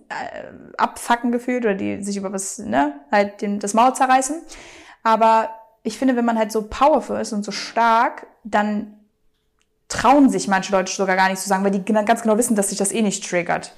[0.79, 4.41] abfacken gefühlt oder die sich über was, ne, halt dem, das Maul zerreißen.
[5.03, 5.51] Aber
[5.83, 8.95] ich finde, wenn man halt so powerful ist und so stark, dann
[9.89, 12.69] trauen sich manche Leute sogar gar nicht zu sagen, weil die ganz genau wissen, dass
[12.69, 13.73] sich das eh nicht triggert.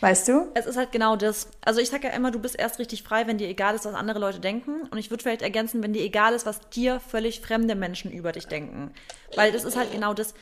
[0.00, 0.50] Weißt du?
[0.54, 1.48] Es ist halt genau das.
[1.64, 3.94] Also ich sage ja immer, du bist erst richtig frei, wenn dir egal ist, was
[3.94, 4.82] andere Leute denken.
[4.90, 8.32] Und ich würde vielleicht ergänzen, wenn dir egal ist, was dir völlig fremde Menschen über
[8.32, 8.92] dich denken.
[9.34, 10.34] Weil das ist halt genau das.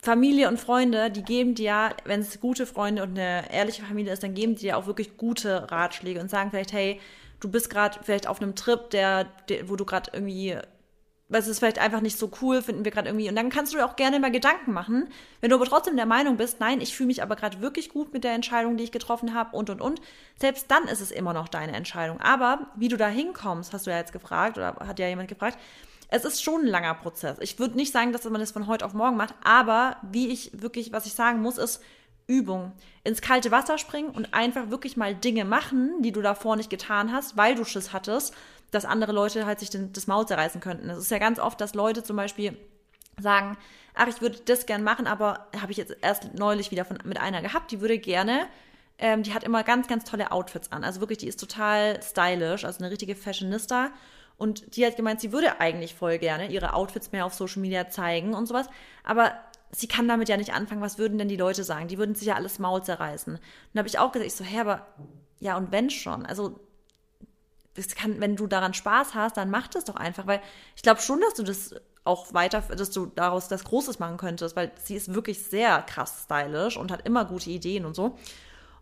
[0.00, 4.12] Familie und Freunde, die geben dir ja, wenn es gute Freunde und eine ehrliche Familie
[4.12, 7.00] ist, dann geben die dir auch wirklich gute Ratschläge und sagen vielleicht, hey,
[7.40, 10.58] du bist gerade vielleicht auf einem Trip, der, der wo du gerade irgendwie
[11.28, 13.28] was ist vielleicht einfach nicht so cool, finden wir gerade irgendwie.
[13.28, 15.08] Und dann kannst du dir auch gerne mal Gedanken machen.
[15.40, 18.12] Wenn du aber trotzdem der Meinung bist, nein, ich fühle mich aber gerade wirklich gut
[18.14, 20.00] mit der Entscheidung, die ich getroffen habe und und und,
[20.40, 22.20] selbst dann ist es immer noch deine Entscheidung.
[22.20, 25.58] Aber wie du da hinkommst, hast du ja jetzt gefragt oder hat ja jemand gefragt,
[26.10, 27.36] es ist schon ein langer Prozess.
[27.40, 30.50] Ich würde nicht sagen, dass man das von heute auf morgen macht, aber wie ich
[30.54, 31.82] wirklich, was ich sagen muss, ist
[32.28, 32.72] Übung.
[33.02, 37.12] Ins kalte Wasser springen und einfach wirklich mal Dinge machen, die du davor nicht getan
[37.12, 38.34] hast, weil du Schiss hattest
[38.70, 40.90] dass andere Leute halt sich den, das Maul zerreißen könnten.
[40.90, 42.56] Es ist ja ganz oft, dass Leute zum Beispiel
[43.18, 43.56] sagen,
[43.94, 47.18] ach, ich würde das gern machen, aber habe ich jetzt erst neulich wieder von, mit
[47.18, 48.46] einer gehabt, die würde gerne,
[48.98, 50.84] ähm, die hat immer ganz, ganz tolle Outfits an.
[50.84, 53.90] Also wirklich, die ist total stylish, also eine richtige Fashionista.
[54.36, 57.88] Und die hat gemeint, sie würde eigentlich voll gerne ihre Outfits mehr auf Social Media
[57.88, 58.68] zeigen und sowas.
[59.02, 59.32] Aber
[59.70, 61.88] sie kann damit ja nicht anfangen, was würden denn die Leute sagen?
[61.88, 63.34] Die würden sich ja alles Maul zerreißen.
[63.34, 63.40] Und
[63.72, 64.86] da habe ich auch gesagt, ich so, hä, aber
[65.40, 66.26] ja, und wenn schon?
[66.26, 66.58] Also
[67.74, 70.40] das kann, wenn du daran Spaß hast, dann mach das doch einfach, weil
[70.74, 74.56] ich glaube schon, dass du das auch weiter, dass du daraus das Großes machen könntest,
[74.56, 78.16] weil sie ist wirklich sehr krass stylisch und hat immer gute Ideen und so.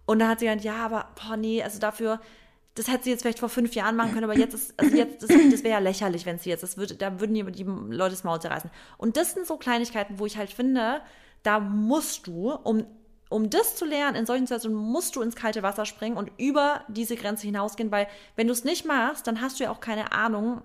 [0.07, 2.21] Und dann hat sie gesagt, ja, aber boah, nee, also dafür,
[2.77, 5.23] das hätte sie jetzt vielleicht vor fünf Jahren machen können, aber jetzt ist, also jetzt,
[5.23, 8.11] das, das wäre ja lächerlich, wenn sie jetzt, das würde, da würden die, die Leute
[8.11, 8.71] das Maul zerreißen.
[8.99, 11.01] Und das sind so Kleinigkeiten, wo ich halt finde,
[11.43, 12.87] da musst du, um
[13.29, 16.85] um das zu lernen, in solchen Situationen musst du ins kalte Wasser springen und über
[16.87, 20.13] diese Grenze hinausgehen, weil wenn du es nicht machst, dann hast du ja auch keine
[20.13, 20.63] Ahnung,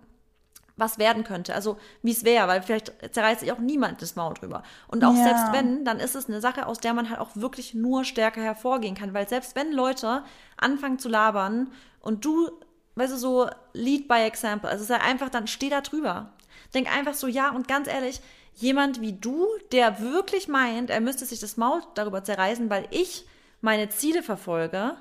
[0.81, 4.33] was werden könnte, also wie es wäre, weil vielleicht zerreißt sich auch niemand das Maul
[4.33, 4.63] drüber.
[4.87, 5.23] Und auch ja.
[5.23, 8.41] selbst wenn, dann ist es eine Sache, aus der man halt auch wirklich nur stärker
[8.41, 10.23] hervorgehen kann, weil selbst wenn Leute
[10.57, 12.51] anfangen zu labern und du,
[12.95, 16.33] weißt du, so lead by example, also halt einfach, dann steh da drüber.
[16.73, 18.21] Denk einfach so, ja, und ganz ehrlich,
[18.55, 23.25] jemand wie du, der wirklich meint, er müsste sich das Maul darüber zerreißen, weil ich
[23.61, 24.97] meine Ziele verfolge,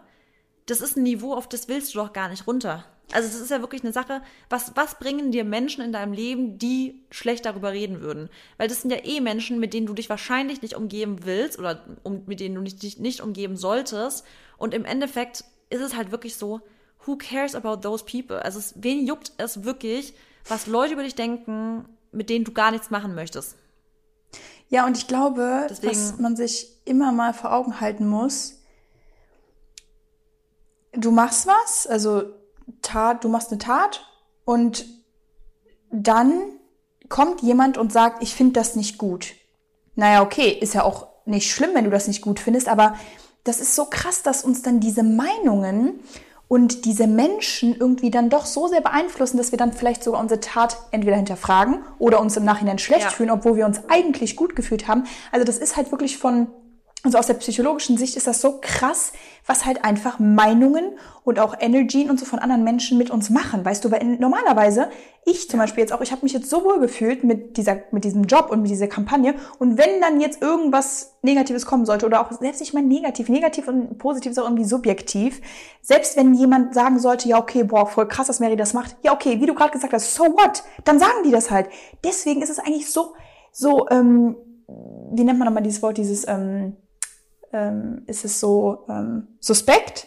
[0.66, 2.84] das ist ein Niveau, auf das willst du doch gar nicht runter.
[3.12, 6.58] Also es ist ja wirklich eine Sache, was, was bringen dir Menschen in deinem Leben,
[6.58, 8.28] die schlecht darüber reden würden?
[8.56, 11.84] Weil das sind ja eh Menschen, mit denen du dich wahrscheinlich nicht umgeben willst oder
[12.02, 14.24] um, mit denen du dich nicht umgeben solltest.
[14.58, 16.60] Und im Endeffekt ist es halt wirklich so,
[17.04, 18.42] who cares about those people?
[18.44, 20.14] Also es, wen juckt es wirklich,
[20.46, 23.56] was Leute über dich denken, mit denen du gar nichts machen möchtest.
[24.68, 28.60] Ja, und ich glaube, Deswegen, was man sich immer mal vor Augen halten muss,
[30.92, 32.39] du machst was, also
[32.82, 34.06] Tat, du machst eine Tat
[34.44, 34.86] und
[35.90, 36.40] dann
[37.08, 39.34] kommt jemand und sagt, ich finde das nicht gut.
[39.96, 42.94] Naja, okay, ist ja auch nicht schlimm, wenn du das nicht gut findest, aber
[43.44, 46.00] das ist so krass, dass uns dann diese Meinungen
[46.48, 50.40] und diese Menschen irgendwie dann doch so sehr beeinflussen, dass wir dann vielleicht sogar unsere
[50.40, 53.10] Tat entweder hinterfragen oder uns im Nachhinein schlecht ja.
[53.10, 55.04] fühlen, obwohl wir uns eigentlich gut gefühlt haben.
[55.30, 56.48] Also das ist halt wirklich von
[57.02, 59.12] also aus der psychologischen Sicht ist das so krass,
[59.46, 63.64] was halt einfach Meinungen und auch Energien und so von anderen Menschen mit uns machen.
[63.64, 64.90] Weißt du, weil normalerweise,
[65.24, 68.04] ich zum Beispiel jetzt auch, ich habe mich jetzt so wohl gefühlt mit dieser, mit
[68.04, 69.34] diesem Job und mit dieser Kampagne.
[69.58, 73.66] Und wenn dann jetzt irgendwas Negatives kommen sollte, oder auch selbst ich meine negativ, negativ
[73.66, 75.40] und positiv ist auch irgendwie subjektiv,
[75.80, 79.14] selbst wenn jemand sagen sollte, ja, okay, boah, voll krass, dass Mary das macht, ja,
[79.14, 80.64] okay, wie du gerade gesagt hast, so what?
[80.84, 81.70] Dann sagen die das halt.
[82.04, 83.14] Deswegen ist es eigentlich so,
[83.52, 84.36] so, ähm,
[85.12, 86.76] wie nennt man nochmal dieses Wort, dieses, ähm,
[87.52, 90.06] ähm, ist es so ähm, suspekt?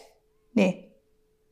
[0.52, 0.90] Nee.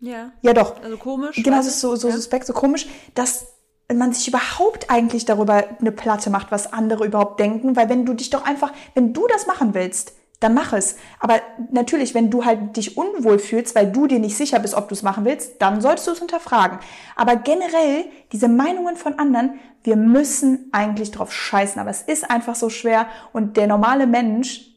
[0.00, 0.32] Ja.
[0.42, 0.82] Ja, doch.
[0.82, 1.36] Also komisch.
[1.42, 2.14] Genau, es ist so, so ja.
[2.14, 3.46] suspekt, so komisch, dass
[3.92, 8.14] man sich überhaupt eigentlich darüber eine Platte macht, was andere überhaupt denken, weil wenn du
[8.14, 10.96] dich doch einfach, wenn du das machen willst, dann mach es.
[11.20, 14.88] Aber natürlich, wenn du halt dich unwohl fühlst, weil du dir nicht sicher bist, ob
[14.88, 16.78] du es machen willst, dann solltest du es hinterfragen.
[17.14, 21.80] Aber generell, diese Meinungen von anderen, wir müssen eigentlich drauf scheißen.
[21.80, 24.71] Aber es ist einfach so schwer und der normale Mensch,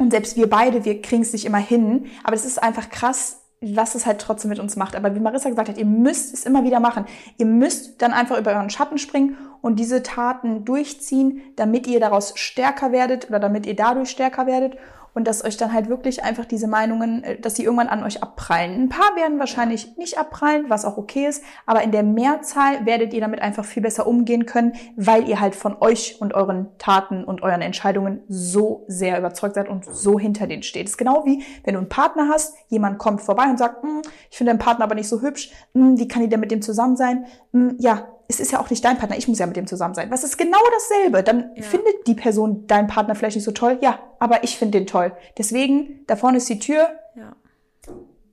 [0.00, 2.06] und selbst wir beide, wir kriegen es nicht immer hin.
[2.24, 4.96] Aber es ist einfach krass, was es halt trotzdem mit uns macht.
[4.96, 7.04] Aber wie Marissa gesagt hat, ihr müsst es immer wieder machen.
[7.36, 12.32] Ihr müsst dann einfach über euren Schatten springen und diese Taten durchziehen, damit ihr daraus
[12.36, 14.78] stärker werdet oder damit ihr dadurch stärker werdet
[15.14, 18.22] und dass euch dann halt wirklich einfach diese Meinungen, äh, dass sie irgendwann an euch
[18.22, 18.74] abprallen.
[18.74, 23.12] Ein paar werden wahrscheinlich nicht abprallen, was auch okay ist, aber in der Mehrzahl werdet
[23.14, 27.24] ihr damit einfach viel besser umgehen können, weil ihr halt von euch und euren Taten
[27.24, 30.86] und euren Entscheidungen so sehr überzeugt seid und so hinter denen steht.
[30.86, 34.02] Es ist genau wie, wenn du einen Partner hast, jemand kommt vorbei und sagt, hm,
[34.30, 36.62] ich finde deinen Partner aber nicht so hübsch, hm, wie kann ich denn mit dem
[36.62, 37.26] zusammen sein?
[37.52, 39.94] Hm, ja, es ist ja auch nicht dein Partner, ich muss ja mit dem zusammen
[39.94, 40.10] sein.
[40.10, 41.22] Was ist genau dasselbe?
[41.24, 41.62] Dann ja.
[41.62, 43.78] findet die Person deinen Partner vielleicht nicht so toll.
[43.82, 45.12] Ja, aber ich finde den toll.
[45.36, 46.90] Deswegen, da vorne ist die Tür.
[47.16, 47.34] Ja.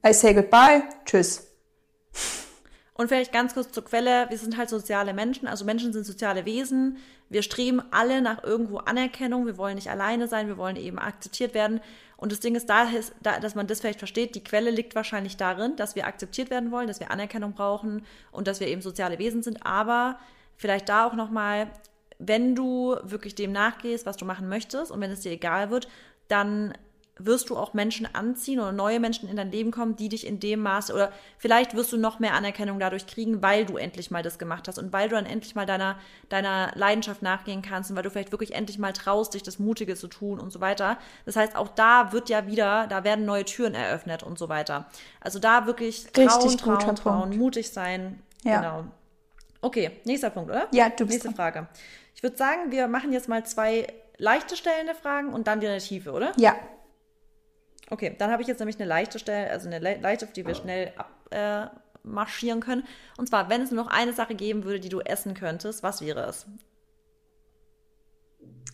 [0.08, 0.84] I say goodbye.
[1.06, 1.48] Tschüss.
[2.94, 4.28] Und vielleicht ganz kurz zur Quelle.
[4.30, 5.48] Wir sind halt soziale Menschen.
[5.48, 6.98] Also Menschen sind soziale Wesen.
[7.30, 9.48] Wir streben alle nach irgendwo Anerkennung.
[9.48, 10.48] Wir wollen nicht alleine sein.
[10.48, 11.82] Wir wollen eben akzeptiert werden.
[12.18, 12.88] Und das Ding ist, da,
[13.22, 16.88] dass man das vielleicht versteht, die Quelle liegt wahrscheinlich darin, dass wir akzeptiert werden wollen,
[16.88, 19.66] dass wir Anerkennung brauchen und dass wir eben soziale Wesen sind.
[19.66, 20.20] Aber
[20.56, 21.70] vielleicht da auch nochmal,
[22.18, 25.88] wenn du wirklich dem nachgehst, was du machen möchtest und wenn es dir egal wird,
[26.28, 26.74] dann
[27.20, 30.40] wirst du auch Menschen anziehen oder neue Menschen in dein Leben kommen, die dich in
[30.40, 34.24] dem Maße oder vielleicht wirst du noch mehr Anerkennung dadurch kriegen, weil du endlich mal
[34.24, 35.98] das gemacht hast und weil du dann endlich mal deiner,
[36.30, 39.96] deiner Leidenschaft nachgehen kannst und weil du vielleicht wirklich endlich mal traust, dich das Mutige
[39.96, 40.98] zu tun und so weiter.
[41.26, 44.86] Das heißt, auch da wird ja wieder, da werden neue Türen eröffnet und so weiter.
[45.22, 47.38] Also da wirklich trauen, Richtig trauen, trauen, Punkt.
[47.38, 48.22] mutig sein.
[48.44, 48.58] Ja.
[48.58, 48.84] Genau.
[49.62, 50.68] Okay, nächster Punkt, oder?
[50.72, 51.68] Ja, du bist Nächste Frage.
[52.16, 55.82] Ich würde sagen, wir machen jetzt mal zwei leichte stellende Fragen und dann wieder eine
[55.82, 56.32] tiefe, oder?
[56.38, 56.56] Ja,
[57.90, 60.46] Okay, dann habe ich jetzt nämlich eine leichte Stelle, also eine le leichte, auf die
[60.46, 62.88] wir schnell abmarschieren äh, marschieren können.
[63.18, 66.02] Und zwar, wenn es nur noch eine Sache geben würde, die du essen könntest, was
[66.02, 66.46] wäre es?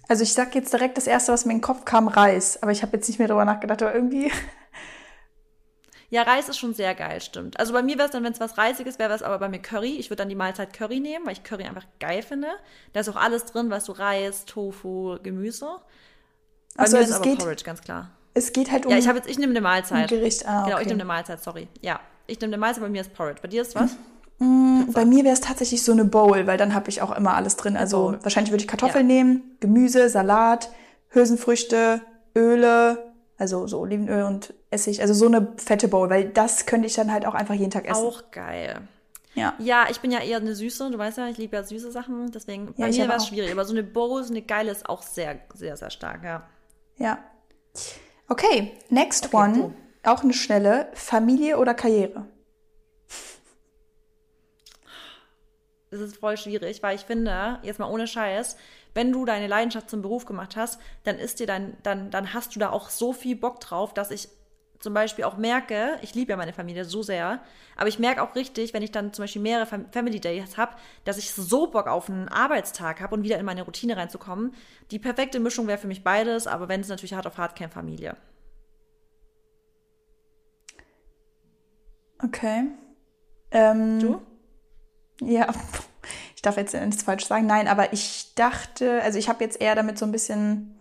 [0.08, 2.62] also ich sag jetzt direkt das erste, was mir in den Kopf kam, Reis.
[2.62, 4.32] Aber ich habe jetzt nicht mehr drüber nachgedacht, aber irgendwie.
[6.10, 7.60] Ja, Reis ist schon sehr geil, stimmt.
[7.60, 9.49] Also bei mir wäre es dann, wenn es was Reisiges wäre, wäre es aber bei
[9.49, 9.95] mir Curry.
[9.95, 12.49] Ich würde dann die Mahlzeit Curry nehmen, weil ich Curry einfach geil finde.
[12.91, 15.80] Da ist auch alles drin, weißt du, Reis, Tofu, Gemüse.
[16.76, 18.12] Bei Achso, mir also ist es aber geht, Porridge, ganz klar.
[18.33, 20.11] Es geht halt um Ja, ich habe jetzt, ich nehme eine Mahlzeit.
[20.11, 20.47] ein Gericht.
[20.47, 20.85] Ah, Genau, ich okay.
[20.89, 21.67] nehme eine Mahlzeit, sorry.
[21.81, 23.39] Ja, ich nehme eine Mahlzeit, bei mir ist Porridge.
[23.41, 23.95] Bei dir ist was?
[24.39, 27.55] Bei mir wäre es tatsächlich so eine Bowl, weil dann habe ich auch immer alles
[27.55, 27.77] drin.
[27.77, 29.15] Also wahrscheinlich würde ich Kartoffeln Ja.
[29.15, 30.69] nehmen, Gemüse, Salat,
[31.09, 32.01] Hülsenfrüchte,
[32.35, 35.01] Öle, also so Olivenöl und Essig.
[35.01, 37.85] Also so eine fette Bowl, weil das könnte ich dann halt auch einfach jeden Tag
[37.87, 38.03] essen.
[38.05, 38.81] Auch geil.
[39.35, 39.53] Ja.
[39.59, 42.31] Ja, ich bin ja eher eine Süße, du weißt ja, ich liebe ja süße Sachen,
[42.31, 44.89] deswegen bei Ja, mir wäre es schwierig, aber so eine Bowl, so eine geile ist
[44.89, 46.43] auch sehr, sehr, sehr stark, ja.
[46.97, 47.17] Ja.
[48.27, 49.53] Okay, next Okay, one.
[49.53, 49.73] du.
[50.03, 50.89] Auch eine schnelle.
[50.93, 52.27] Familie oder Karriere?
[55.91, 58.57] Das ist voll schwierig, weil ich finde, jetzt mal ohne Scheiß,
[58.95, 62.55] wenn du deine Leidenschaft zum Beruf gemacht hast, dann ist dir dein, dann, dann hast
[62.55, 64.27] du da auch so viel Bock drauf, dass ich
[64.83, 67.41] zum Beispiel auch merke, ich liebe ja meine Familie so sehr,
[67.77, 70.75] aber ich merke auch richtig, wenn ich dann zum Beispiel mehrere Fam Family Days habe,
[71.05, 74.53] dass ich so Bock auf einen Arbeitstag habe und wieder in meine Routine reinzukommen.
[74.91, 77.69] Die perfekte Mischung wäre für mich beides, aber wenn es natürlich hart auf hart, kein
[77.69, 78.17] Familie.
[82.21, 82.65] Okay.
[83.51, 84.21] Ähm, Du?
[85.21, 85.47] Ja,
[86.35, 87.45] ich darf jetzt nichts falsch sagen.
[87.45, 90.77] Nein, aber ich dachte, also ich habe jetzt eher damit so ein bisschen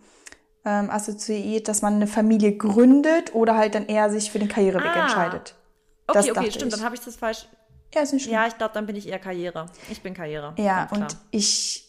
[0.65, 4.85] ähm, assoziiert, dass man eine Familie gründet oder halt dann eher sich für den Karriereweg
[4.95, 5.01] Ah.
[5.03, 5.55] entscheidet.
[6.07, 6.77] Okay, Das okay, stimmt, ich.
[6.77, 7.47] dann habe ich das falsch.
[7.93, 8.33] Ja, ist nicht schlimm.
[8.33, 9.67] Ja, ich glaube, dann bin ich eher Karriere.
[9.89, 10.53] Ich bin Karriere.
[10.57, 11.87] Ja, und ich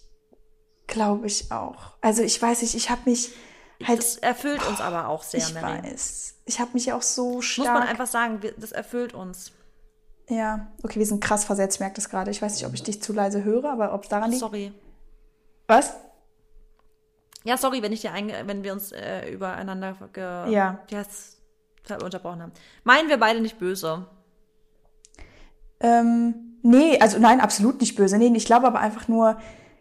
[0.86, 1.94] glaube ich auch.
[2.00, 3.30] Also ich weiß nicht, ich habe mich
[3.82, 5.82] halt, das erfüllt uns aber auch sehr, ich Melly.
[5.84, 7.68] weiß, ich habe mich auch so stark.
[7.72, 9.52] Muss man einfach sagen, das erfüllt uns.
[10.28, 12.30] ja, okay, wir sind krass versetzt, merkt das gerade.
[12.30, 14.40] Ich weiß nicht, ob ich dich zu leise höre, aber ob es daran liegt.
[14.40, 14.72] Sorry.
[15.66, 15.94] Was?
[17.44, 20.80] Ja, sorry, wenn ich dir einge wenn wir uns äh, übereinander ge Ja.
[20.92, 21.34] heißt's?
[22.02, 22.52] unterbrochen haben.
[22.84, 24.06] Meinen wir beide nicht böse.
[25.80, 28.16] Ähm, nee, also nein, absolut nicht böse.
[28.16, 29.36] Nee, ich glaube aber einfach nur,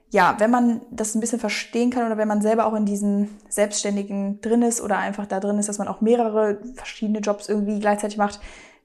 [0.10, 3.30] ja, wenn man das ein bisschen verstehen kann oder wenn man selber auch in diesen
[3.48, 7.80] Selbstständigen drin ist oder einfach da drin ist, dass man auch mehrere verschiedene Jobs irgendwie
[7.80, 8.42] gleichzeitig macht,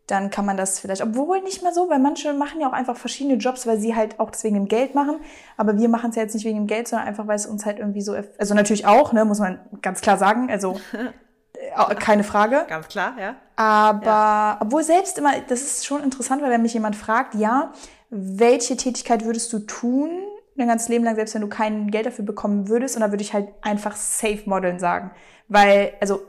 [0.08, 2.96] dann kann man das vielleicht, obwohl nicht mal so, weil manche machen ja auch einfach
[2.96, 5.16] verschiedene Jobs, weil sie halt auch deswegen im Geld machen.
[5.58, 7.66] Aber wir machen es ja jetzt nicht wegen dem Geld, sondern einfach, weil es uns
[7.66, 10.80] halt irgendwie so, also natürlich auch, ne, muss man ganz klar sagen, also
[11.52, 12.64] äh, keine Frage.
[12.68, 13.36] Ganz klar, ja.
[13.56, 17.72] Aber obwohl selbst immer, das ist schon interessant, weil wenn mich jemand fragt, ja,
[18.08, 20.10] welche Tätigkeit würdest du tun,
[20.56, 23.22] dein ganzes Leben lang, selbst wenn du kein Geld dafür bekommen würdest, und da würde
[23.22, 25.10] ich halt einfach safe modeln sagen.
[25.48, 26.22] Weil, also,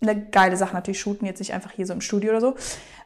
[0.00, 2.54] eine geile Sache natürlich shooten, jetzt nicht einfach hier so im Studio oder so.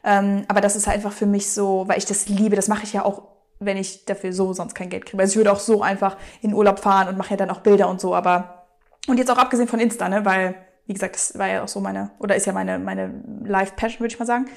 [0.03, 2.83] Ähm, aber das ist halt einfach für mich so, weil ich das liebe, das mache
[2.83, 3.23] ich ja auch,
[3.59, 5.21] wenn ich dafür so sonst kein Geld kriege.
[5.21, 7.89] Also ich würde auch so einfach in Urlaub fahren und mache ja dann auch Bilder
[7.89, 8.65] und so, aber
[9.07, 10.55] und jetzt auch abgesehen von Insta, ne, weil,
[10.87, 14.13] wie gesagt, das war ja auch so meine, oder ist ja meine, meine Live-Passion, würde
[14.13, 14.47] ich mal sagen.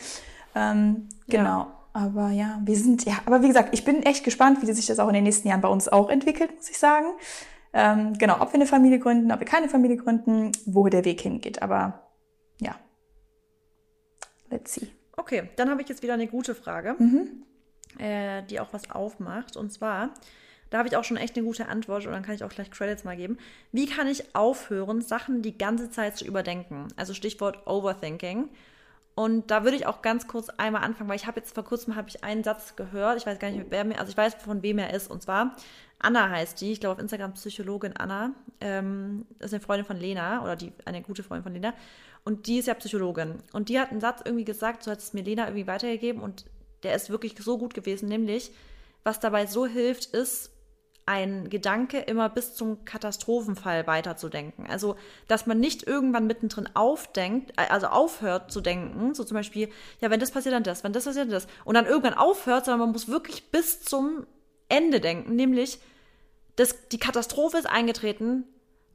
[0.55, 1.39] Ähm, Ja.
[1.39, 1.67] genau.
[1.93, 4.99] Aber ja, wir sind, ja, aber wie gesagt, ich bin echt gespannt, wie sich das
[5.01, 7.07] auch in den nächsten Jahren bei uns auch entwickelt, muss ich sagen.
[7.73, 11.21] Ähm, genau, ob wir eine Familie gründen, ob wir keine Familie gründen, wo der Weg
[11.21, 11.61] hingeht.
[11.61, 12.08] Aber ja.
[14.51, 14.89] Let's see.
[15.17, 17.43] Okay, dann habe ich jetzt wieder eine gute Frage, Mhm.
[17.99, 19.57] äh, die auch was aufmacht.
[19.57, 20.11] Und zwar,
[20.71, 22.71] da habe ich auch schon echt eine gute Antwort und dann kann ich auch gleich
[22.71, 23.39] Credits mal geben.
[23.73, 26.89] Wie kann ich aufhören, Sachen die ganze Zeit zu überdenken?
[26.97, 28.49] Also Stichwort Overthinking.
[29.15, 31.97] Und da würde ich auch ganz kurz einmal anfangen, weil ich habe jetzt vor kurzem
[31.97, 33.19] habe ich einen Satz gehört.
[33.19, 35.11] Ich weiß gar nicht, wer mir, also ich weiß von wem er ist.
[35.11, 35.57] Und zwar
[35.99, 38.31] Anna heißt die, ich glaube auf Instagram Psychologin Anna.
[38.61, 41.75] Ähm, ist eine Freundin von Lena oder die eine gute Freundin von Lena.
[42.25, 43.43] Und die ist ja Psychologin.
[43.53, 46.45] Und die hat einen Satz irgendwie gesagt, so hat es mir Lena irgendwie weitergegeben und
[46.83, 48.53] der ist wirklich so gut gewesen, nämlich
[49.03, 50.51] was dabei so hilft, ist
[51.07, 54.67] ein Gedanke immer bis zum Katastrophenfall weiterzudenken.
[54.67, 59.71] Also, dass man nicht irgendwann mittendrin aufdenkt, äh, also aufhört zu denken, so zum Beispiel,
[60.01, 62.67] ja, wenn das passiert, dann das, wenn das passiert, dann das, und dann irgendwann aufhört,
[62.67, 64.27] sondern man muss wirklich bis zum
[64.69, 65.79] Ende denken, nämlich,
[66.57, 68.45] dass die Katastrophe ist eingetreten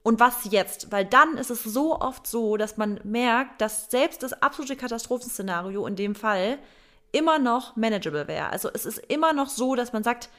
[0.03, 0.91] und was jetzt?
[0.91, 5.87] Weil dann ist es so oft so, dass man merkt, dass selbst das absolute Katastrophenszenario
[5.87, 6.59] in dem Fall
[7.13, 8.49] immer noch manageable wäre.
[8.49, 10.29] Also es ist immer noch so, dass man sagt,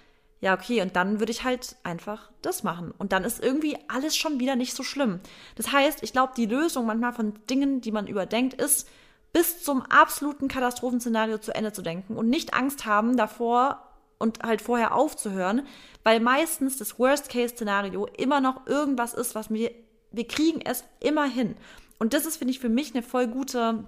[0.40, 2.92] ja, okay, und dann würde ich halt einfach das machen.
[2.98, 5.20] Und dann ist irgendwie alles schon wieder nicht so schlimm.
[5.56, 8.86] Das heißt, ich glaube, die Lösung manchmal von Dingen, die man überdenkt, ist,
[9.32, 13.83] bis zum absoluten Katastrophenszenario zu Ende zu denken und nicht Angst haben davor
[14.18, 15.66] und halt vorher aufzuhören,
[16.02, 19.70] weil meistens das Worst-Case-Szenario immer noch irgendwas ist, was wir,
[20.12, 21.56] wir kriegen es immer hin.
[21.98, 23.84] Und das ist, finde ich, für mich eine voll gute,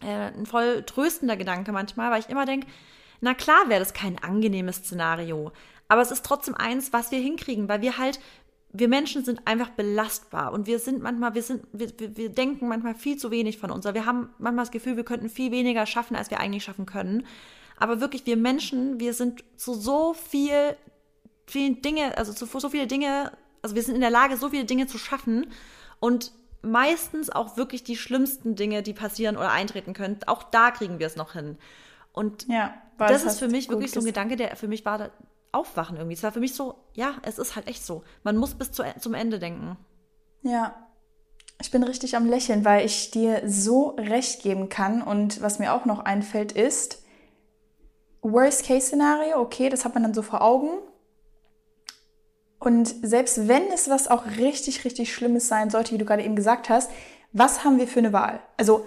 [0.00, 2.66] äh, ein voll tröstender Gedanke manchmal, weil ich immer denke,
[3.20, 5.52] na klar wäre das kein angenehmes Szenario,
[5.88, 8.18] aber es ist trotzdem eins, was wir hinkriegen, weil wir halt,
[8.72, 12.94] wir Menschen sind einfach belastbar und wir sind manchmal, wir sind, wir, wir denken manchmal
[12.94, 13.84] viel zu wenig von uns.
[13.84, 17.26] Wir haben manchmal das Gefühl, wir könnten viel weniger schaffen, als wir eigentlich schaffen können.
[17.82, 20.76] Aber wirklich, wir Menschen, wir sind zu so viel,
[21.48, 24.66] vielen Dinge, also zu so viele Dinge, also wir sind in der Lage, so viele
[24.66, 25.48] Dinge zu schaffen
[25.98, 26.30] und
[26.62, 31.08] meistens auch wirklich die schlimmsten Dinge, die passieren oder eintreten können, auch da kriegen wir
[31.08, 31.58] es noch hin.
[32.12, 35.10] Und ja, das ist für mich wirklich so ein Gedanke, der für mich war,
[35.50, 36.14] Aufwachen irgendwie.
[36.14, 38.04] Es war für mich so, ja, es ist halt echt so.
[38.22, 39.76] Man muss bis zu, zum Ende denken.
[40.42, 40.76] Ja.
[41.60, 45.02] Ich bin richtig am Lächeln, weil ich dir so recht geben kann.
[45.02, 47.01] Und was mir auch noch einfällt, ist,
[48.22, 50.70] Worst-Case-Szenario, okay, das hat man dann so vor Augen.
[52.58, 56.36] Und selbst wenn es was auch richtig, richtig Schlimmes sein sollte, wie du gerade eben
[56.36, 56.90] gesagt hast,
[57.32, 58.40] was haben wir für eine Wahl?
[58.56, 58.86] Also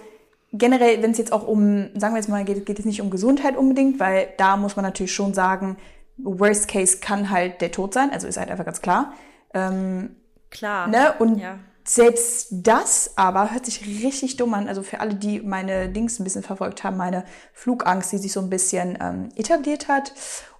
[0.52, 3.10] generell, wenn es jetzt auch um, sagen wir jetzt mal, geht, geht es nicht um
[3.10, 5.76] Gesundheit unbedingt, weil da muss man natürlich schon sagen,
[6.16, 9.12] Worst Case kann halt der Tod sein, also ist halt einfach ganz klar.
[9.52, 10.16] Ähm,
[10.50, 10.86] klar.
[10.86, 11.14] Ne?
[11.18, 11.58] Und ja.
[11.86, 14.68] Selbst das aber hört sich richtig dumm an.
[14.68, 18.40] Also für alle, die meine Dings ein bisschen verfolgt haben, meine Flugangst, die sich so
[18.40, 20.12] ein bisschen ähm, etabliert hat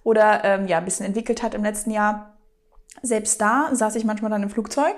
[0.03, 2.37] oder ähm, ja ein bisschen entwickelt hat im letzten Jahr.
[3.01, 4.95] Selbst da saß ich manchmal dann im Flugzeug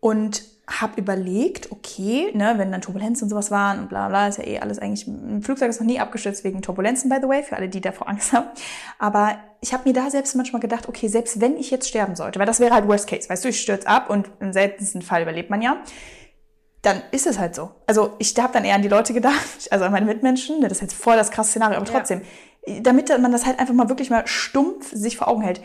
[0.00, 4.38] und habe überlegt, okay, ne, wenn dann Turbulenzen und sowas waren und bla bla, ist
[4.38, 7.42] ja eh alles eigentlich, ein Flugzeug ist noch nie abgestürzt wegen Turbulenzen, by the way,
[7.42, 8.46] für alle, die davor Angst haben.
[8.98, 12.38] Aber ich habe mir da selbst manchmal gedacht, okay, selbst wenn ich jetzt sterben sollte,
[12.38, 15.22] weil das wäre halt Worst Case, weißt du, ich stürze ab und im seltensten Fall
[15.22, 15.78] überlebt man ja,
[16.82, 17.70] dann ist es halt so.
[17.86, 20.78] Also ich habe dann eher an die Leute gedacht, also an meine Mitmenschen, ne, das
[20.78, 22.22] ist jetzt voll das krasse Szenario, aber trotzdem,
[22.66, 22.80] ja.
[22.80, 25.60] damit man das halt einfach mal wirklich mal stumpf sich vor Augen hält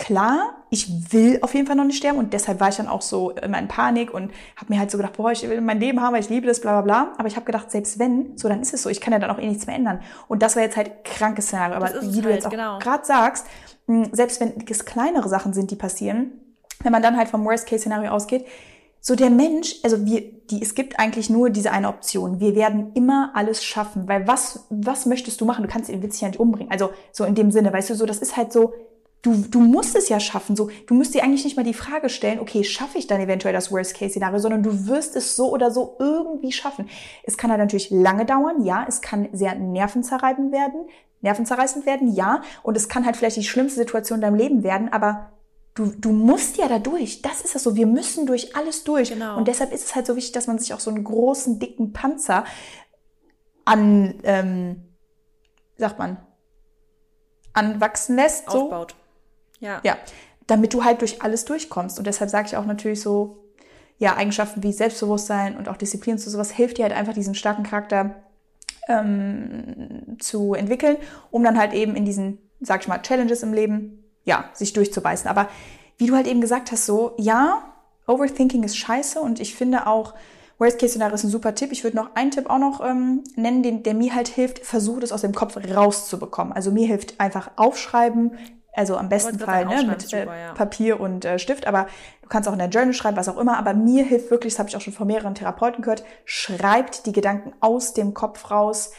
[0.00, 3.02] klar, ich will auf jeden Fall noch nicht sterben und deshalb war ich dann auch
[3.02, 6.00] so immer in Panik und habe mir halt so gedacht, boah, ich will mein Leben
[6.00, 7.14] haben, weil ich liebe das, bla bla bla.
[7.18, 9.30] Aber ich habe gedacht, selbst wenn, so dann ist es so, ich kann ja dann
[9.30, 10.00] auch eh nichts mehr ändern.
[10.26, 11.76] Und das war jetzt halt krankes Szenario.
[11.76, 12.78] Aber wie du halt, jetzt auch genau.
[12.78, 13.46] gerade sagst,
[13.86, 16.32] hm, selbst wenn es kleinere Sachen sind, die passieren,
[16.82, 18.46] wenn man dann halt vom Worst-Case-Szenario ausgeht,
[19.02, 22.40] so der Mensch, also wir, die, es gibt eigentlich nur diese eine Option.
[22.40, 25.62] Wir werden immer alles schaffen, weil was, was möchtest du machen?
[25.62, 26.70] Du kannst ihn witzig ja nicht umbringen.
[26.70, 28.72] Also so in dem Sinne, weißt du, so das ist halt so,
[29.22, 30.56] Du, du musst es ja schaffen.
[30.56, 33.52] So, du musst dir eigentlich nicht mal die Frage stellen, okay, schaffe ich dann eventuell
[33.52, 36.88] das Worst-Case-Szenario, sondern du wirst es so oder so irgendwie schaffen.
[37.22, 40.86] Es kann halt natürlich lange dauern, ja, es kann sehr nervenzerreibend werden,
[41.20, 44.90] nervenzerreißend werden, ja, und es kann halt vielleicht die schlimmste Situation in deinem Leben werden,
[44.90, 45.32] aber
[45.74, 47.22] du, du musst ja da durch.
[47.22, 47.76] Das ist das so.
[47.76, 49.10] Wir müssen durch alles durch.
[49.10, 49.36] Genau.
[49.36, 51.92] Und deshalb ist es halt so wichtig, dass man sich auch so einen großen, dicken
[51.92, 52.44] Panzer
[53.64, 54.82] an, ähm,
[55.76, 56.18] sagt man,
[57.52, 58.48] anwachsen lässt.
[58.48, 58.94] Aufbaut.
[59.60, 59.66] So.
[59.66, 59.80] Ja.
[59.84, 59.96] Ja.
[60.46, 61.98] Damit du halt durch alles durchkommst.
[61.98, 63.44] Und deshalb sage ich auch natürlich so,
[63.98, 67.62] ja, Eigenschaften wie Selbstbewusstsein und auch Disziplin und sowas hilft dir halt einfach diesen starken
[67.62, 68.16] Charakter
[68.88, 70.96] ähm, zu entwickeln,
[71.30, 75.28] um dann halt eben in diesen, sag ich mal, Challenges im Leben, ja, sich durchzubeißen.
[75.28, 75.48] Aber
[75.98, 77.62] wie du halt eben gesagt hast, so, ja,
[78.06, 80.14] Overthinking ist scheiße und ich finde auch,
[80.58, 81.72] Worst-Case-Szenario ist ein super Tipp.
[81.72, 85.00] Ich würde noch einen Tipp auch noch ähm, nennen, den, der mir halt hilft, versuche
[85.00, 86.52] das aus dem Kopf rauszubekommen.
[86.52, 88.32] Also mir hilft einfach aufschreiben,
[88.72, 90.52] also am besten Fall ne, mit super, äh, ja.
[90.52, 91.86] Papier und äh, Stift, aber
[92.22, 93.58] du kannst auch in der Journal schreiben, was auch immer.
[93.58, 97.12] Aber mir hilft wirklich, das habe ich auch schon von mehreren Therapeuten gehört, schreibt die
[97.12, 98.92] Gedanken aus dem Kopf raus,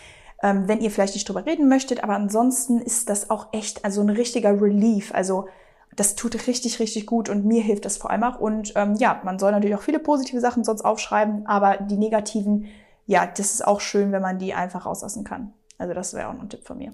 [0.43, 2.03] ähm, wenn ihr vielleicht nicht drüber reden möchtet.
[2.03, 5.13] Aber ansonsten ist das auch echt also ein richtiger Relief.
[5.13, 5.47] Also
[5.95, 8.39] das tut richtig, richtig gut und mir hilft das vor allem auch.
[8.39, 12.67] Und ähm, ja, man soll natürlich auch viele positive Sachen sonst aufschreiben, aber die negativen,
[13.05, 15.53] ja, das ist auch schön, wenn man die einfach rauslassen kann.
[15.77, 16.93] Also das wäre auch ein Tipp von mir.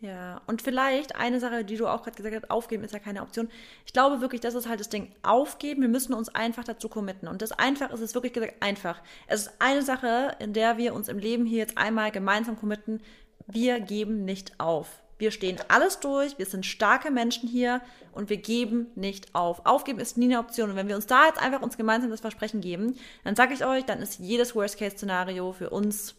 [0.00, 3.22] Ja, und vielleicht eine Sache, die du auch gerade gesagt hast, aufgeben ist ja keine
[3.22, 3.48] Option.
[3.86, 5.14] Ich glaube wirklich, das ist halt das Ding.
[5.22, 7.26] Aufgeben, wir müssen uns einfach dazu committen.
[7.26, 9.00] Und das einfach ist es wirklich gesagt einfach.
[9.28, 13.00] Es ist eine Sache, in der wir uns im Leben hier jetzt einmal gemeinsam committen.
[13.46, 15.02] Wir geben nicht auf.
[15.16, 17.80] Wir stehen alles durch, wir sind starke Menschen hier
[18.12, 19.64] und wir geben nicht auf.
[19.64, 20.70] Aufgeben ist nie eine Option.
[20.70, 23.64] Und wenn wir uns da jetzt einfach uns gemeinsam das Versprechen geben, dann sage ich
[23.64, 26.16] euch, dann ist jedes Worst-Case-Szenario für uns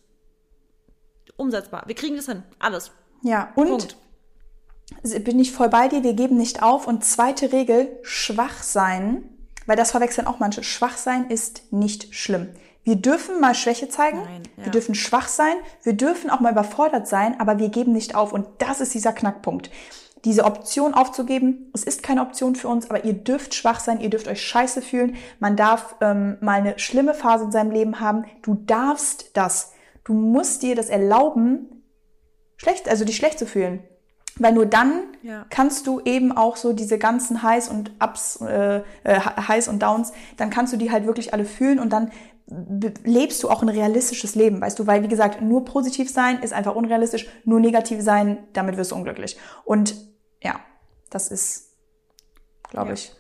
[1.36, 1.84] umsetzbar.
[1.88, 2.44] Wir kriegen das hin.
[2.58, 2.92] Alles.
[3.26, 3.98] Ja, und Punkt.
[5.26, 6.88] bin ich voll bei dir, wir geben nicht auf.
[6.88, 9.24] Und zweite Regel, schwach sein,
[9.66, 10.64] weil das verwechseln auch manche.
[10.64, 12.50] Schwach sein ist nicht schlimm.
[12.84, 14.66] Wir dürfen mal Schwäche zeigen, Nein, ja.
[14.66, 18.32] wir dürfen schwach sein, wir dürfen auch mal überfordert sein, aber wir geben nicht auf.
[18.32, 19.72] Und das ist dieser Knackpunkt.
[20.24, 24.12] Diese Option aufzugeben, es ist keine Option für uns, aber ihr dürft schwach sein, ihr
[24.12, 25.16] dürft euch scheiße fühlen.
[25.40, 28.26] Man darf ähm, mal eine schlimme Phase in seinem Leben haben.
[28.44, 29.74] Du darfst das.
[30.04, 31.75] Du musst dir das erlauben,
[32.58, 33.84] schlecht, also dich schlecht zu fühlen.
[34.38, 35.46] Weil nur dann Ja.
[35.50, 40.12] kannst du eben auch so diese ganzen Highs und Ups, äh, äh, Highs und Downs,
[40.38, 42.12] dann kannst du die halt wirklich alle fühlen und dann
[43.04, 46.54] lebst du auch ein realistisches Leben, weißt du, weil wie gesagt, nur positiv sein ist
[46.54, 49.38] einfach unrealistisch, nur negativ sein, damit wirst du unglücklich.
[49.64, 49.96] Und
[50.44, 50.60] ja,
[51.10, 51.72] das ist,
[52.70, 52.94] glaube Ja.
[52.94, 53.12] ich,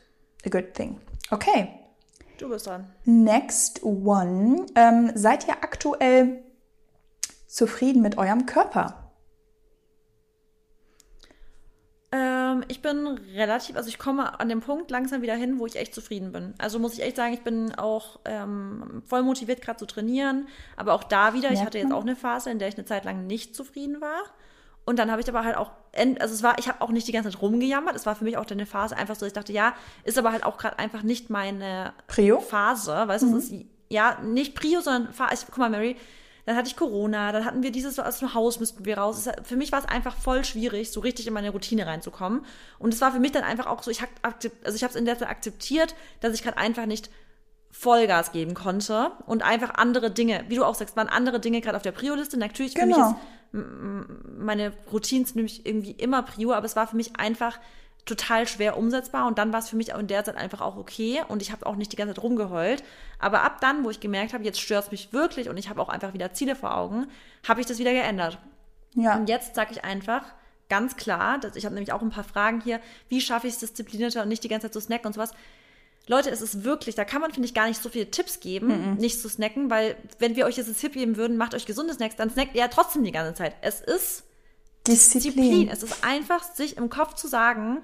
[0.46, 1.00] a good thing.
[1.32, 1.70] Okay.
[2.38, 2.88] Du bist dran.
[3.06, 4.66] Next one.
[4.76, 6.44] Ähm, seid ihr aktuell
[7.48, 9.05] zufrieden mit eurem Körper?
[12.16, 15.76] Ähm, ich bin relativ, also ich komme an dem Punkt langsam wieder hin, wo ich
[15.76, 16.54] echt zufrieden bin.
[16.58, 20.48] Also muss ich echt sagen, ich bin auch ähm, voll motiviert gerade zu trainieren.
[20.78, 23.04] Aber auch da wieder, ich hatte jetzt auch eine Phase, in der ich eine Zeit
[23.04, 24.22] lang nicht zufrieden war.
[24.86, 25.72] Und dann habe ich aber halt auch,
[26.20, 27.96] also es war, ich habe auch nicht die ganze Zeit rumgejammert.
[27.96, 30.32] Es war für mich auch dann eine Phase einfach so, ich dachte, ja, ist aber
[30.32, 32.40] halt auch gerade einfach nicht meine Prio?
[32.40, 35.34] Phase, weißt du, es ist ja nicht Prio, sondern Phase.
[35.34, 35.98] Ich, guck mal, Mary,
[36.46, 39.28] dann hatte ich Corona, dann hatten wir dieses so aus dem Haus müssten wir raus.
[39.44, 42.46] Für mich war es einfach voll schwierig, so richtig in meine Routine reinzukommen.
[42.80, 44.92] Und es war für mich dann einfach auch so, ich hab, akzep- also ich habe
[44.92, 47.10] es in der Zeit akzeptiert, dass ich gerade einfach nicht
[47.72, 51.76] Vollgas geben konnte und einfach andere Dinge, wie du auch sagst, waren andere Dinge gerade
[51.76, 52.38] auf der Prio-Liste.
[52.38, 53.10] Natürlich für mich Genau.
[53.10, 53.16] ist
[54.38, 57.60] meine Routinen sind nämlich irgendwie immer Prio, aber es war für mich einfach
[58.06, 60.78] total schwer umsetzbar und dann war es für mich auch in der Zeit einfach auch
[60.78, 62.84] okay und ich habe auch nicht die ganze Zeit rumgeheult.
[63.20, 65.82] Aber ab dann, wo ich gemerkt habe, jetzt stört es mich wirklich und ich habe
[65.82, 67.08] auch einfach wieder Ziele vor Augen,
[67.48, 68.38] habe ich das wieder geändert.
[68.94, 69.16] Ja.
[69.16, 70.24] Und jetzt sage ich einfach
[70.70, 72.80] ganz klar, dass ich habe nämlich auch ein paar Fragen hier,
[73.10, 75.32] wie schaffe ich es disziplinierter und nicht die ganze Zeit zu snacken und sowas.
[76.08, 78.96] Leute, es ist wirklich, da kann man, finde ich, gar nicht so viele Tipps geben,
[78.98, 81.96] nicht zu snacken, weil wenn wir euch jetzt einen Tipp geben würden, macht euch gesunde
[81.96, 83.56] Snacks, dann snackt ihr ja trotzdem die ganze Zeit.
[83.62, 84.24] Es ist
[84.86, 85.34] Disziplin.
[85.34, 85.70] Disziplin.
[85.70, 87.82] Es ist einfach, sich im Kopf zu sagen,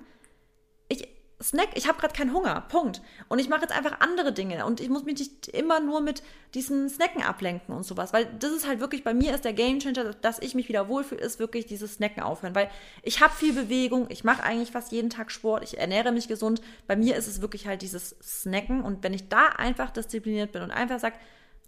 [1.41, 3.01] snack, ich habe gerade keinen Hunger, Punkt.
[3.27, 6.23] Und ich mache jetzt einfach andere Dinge und ich muss mich nicht immer nur mit
[6.53, 10.13] diesen Snacken ablenken und sowas, weil das ist halt wirklich, bei mir ist der Gamechanger,
[10.13, 12.69] dass ich mich wieder wohlfühle, ist wirklich dieses Snacken aufhören, weil
[13.03, 16.61] ich habe viel Bewegung, ich mache eigentlich fast jeden Tag Sport, ich ernähre mich gesund.
[16.87, 20.61] Bei mir ist es wirklich halt dieses Snacken und wenn ich da einfach diszipliniert bin
[20.61, 21.15] und einfach sage,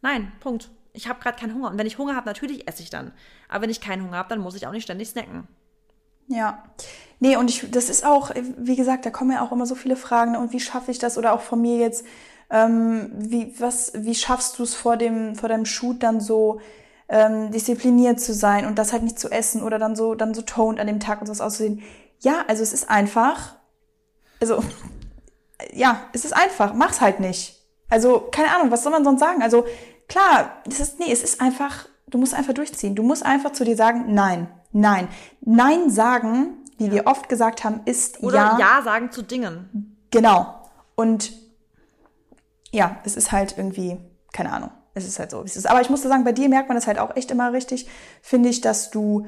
[0.02, 0.70] nein, Punkt.
[0.96, 1.72] Ich habe gerade keinen Hunger.
[1.72, 3.14] Und wenn ich Hunger habe, natürlich esse ich dann.
[3.50, 5.48] Aber wenn ich keinen Hunger habe, dann muss ich auch nicht ständig snacken.
[6.34, 6.64] Ja.
[7.20, 9.96] Nee, und ich, das ist auch, wie gesagt, da kommen ja auch immer so viele
[9.96, 10.34] Fragen.
[10.34, 11.18] ne, Und wie schaffe ich das?
[11.18, 12.06] Oder auch von mir jetzt,
[12.50, 16.60] ähm, wie, was, wie schaffst du es vor dem, vor deinem Shoot dann so
[17.08, 20.42] ähm, diszipliniert zu sein und das halt nicht zu essen oder dann so, dann so
[20.42, 21.82] toned an dem Tag und sowas auszusehen?
[22.20, 23.56] Ja, also es ist einfach,
[24.42, 24.64] also,
[25.74, 27.62] ja, es ist einfach, mach's halt nicht.
[27.90, 29.44] Also, keine Ahnung, was soll man sonst sagen?
[29.44, 29.66] Also,
[30.08, 32.96] klar, das ist, nee, es ist einfach, du musst einfach durchziehen.
[32.96, 35.08] Du musst einfach zu dir sagen, nein, nein.
[35.42, 39.96] Nein sagen, wie wir oft gesagt haben, ist Oder ja, ja, sagen zu Dingen.
[40.12, 40.70] genau.
[40.96, 41.32] Und
[42.72, 43.98] ja, es ist halt irgendwie,
[44.34, 45.68] keine Ahnung, es ist halt so, wie es ist.
[45.70, 47.88] Aber ich muss sagen, bei dir merkt man das halt auch echt immer richtig,
[48.22, 49.26] finde ich, dass du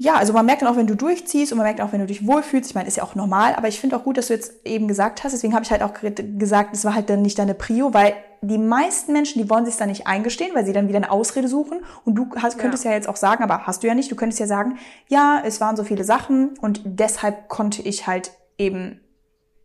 [0.00, 2.06] ja, also man merkt dann auch, wenn du durchziehst und man merkt auch, wenn du
[2.06, 2.70] dich wohlfühlst.
[2.70, 4.86] Ich meine, ist ja auch normal, aber ich finde auch gut, dass du jetzt eben
[4.86, 5.32] gesagt hast.
[5.32, 8.14] Deswegen habe ich halt auch ge- gesagt, es war halt dann nicht deine Prio, weil
[8.42, 11.48] die meisten Menschen, die wollen sich dann nicht eingestehen, weil sie dann wieder eine Ausrede
[11.48, 11.80] suchen.
[12.04, 12.92] Und du hast, könntest ja.
[12.92, 14.78] jetzt auch sagen, aber hast du ja nicht, du könntest ja sagen,
[15.08, 19.00] ja, es waren so viele Sachen und deshalb konnte ich halt eben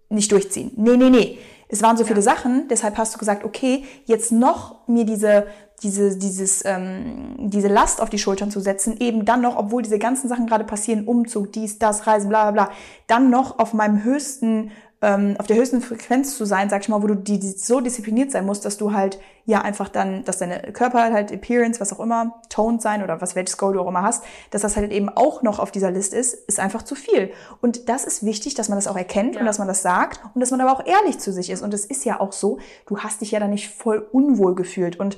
[0.09, 0.71] nicht durchziehen.
[0.75, 1.37] Nee, nee, nee.
[1.69, 5.47] Es waren so viele Sachen, deshalb hast du gesagt, okay, jetzt noch mir diese,
[5.81, 9.97] diese, dieses, ähm, diese Last auf die Schultern zu setzen, eben dann noch, obwohl diese
[9.97, 12.75] ganzen Sachen gerade passieren, Umzug, dies, das, Reisen, bla bla bla,
[13.07, 14.71] dann noch auf meinem höchsten,
[15.03, 17.81] ähm, auf der höchsten Frequenz zu sein, sag ich mal, wo du die, die so
[17.81, 21.91] diszipliniert sein musst, dass du halt ja einfach dann, dass deine Körper halt Appearance, was
[21.91, 24.91] auch immer, toned sein oder was welches Goal du auch immer hast, dass das halt
[24.93, 27.31] eben auch noch auf dieser Liste ist, ist einfach zu viel.
[27.61, 29.41] Und das ist wichtig, dass man das auch erkennt Ja.
[29.41, 31.61] und dass man das sagt und dass man aber auch ehrlich zu sich ist.
[31.61, 34.97] Und es ist ja auch so, du hast dich ja dann nicht voll unwohl gefühlt
[34.97, 35.17] und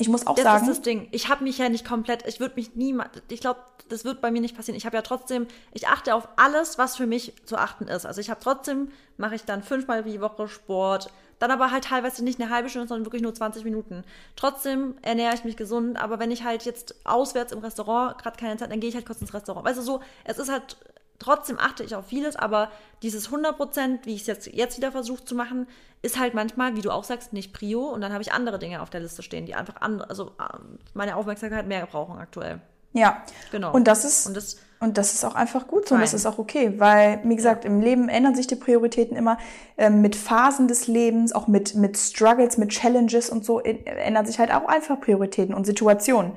[0.00, 1.08] ich muss auch Das sagen, ist das Ding.
[1.10, 4.30] Ich habe mich ja nicht komplett, ich würde mich niemals, ich glaube, das wird bei
[4.30, 4.76] mir nicht passieren.
[4.76, 8.06] Ich habe ja trotzdem, ich achte auf alles, was für mich zu achten ist.
[8.06, 12.22] Also ich habe trotzdem, mache ich dann fünfmal die Woche Sport, dann aber halt teilweise
[12.22, 14.04] nicht eine halbe Stunde, sondern wirklich nur 20 Minuten.
[14.36, 18.56] Trotzdem ernähre ich mich gesund, aber wenn ich halt jetzt auswärts im Restaurant gerade keine
[18.58, 19.66] Zeit, dann gehe ich halt kurz ins Restaurant.
[19.66, 20.76] Weißt du, so, es ist halt,
[21.20, 22.70] trotzdem achte ich auf vieles, aber
[23.02, 25.68] dieses 100 Prozent, wie ich es jetzt, jetzt wieder versuche zu machen,
[26.02, 28.82] ist halt manchmal, wie du auch sagst, nicht Prio und dann habe ich andere Dinge
[28.82, 32.60] auf der Liste stehen, die einfach andere, also ähm, meine Aufmerksamkeit mehr brauchen aktuell.
[32.92, 33.22] Ja.
[33.52, 33.72] Genau.
[33.72, 36.26] Und das ist, Und das, und das ist auch einfach gut so und das ist
[36.26, 39.36] auch okay, weil, wie gesagt, im Leben ändern sich die Prioritäten immer
[39.76, 44.26] ähm, mit Phasen des Lebens, auch mit, mit Struggles, mit Challenges und so ä- ändern
[44.26, 46.32] sich halt auch einfach Prioritäten und Situationen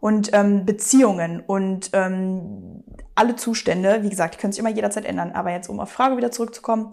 [0.00, 2.84] und ähm, Beziehungen und ähm,
[3.14, 5.32] alle Zustände, wie gesagt, die können sich immer jederzeit ändern.
[5.32, 6.92] Aber jetzt, um auf Frage wieder zurückzukommen,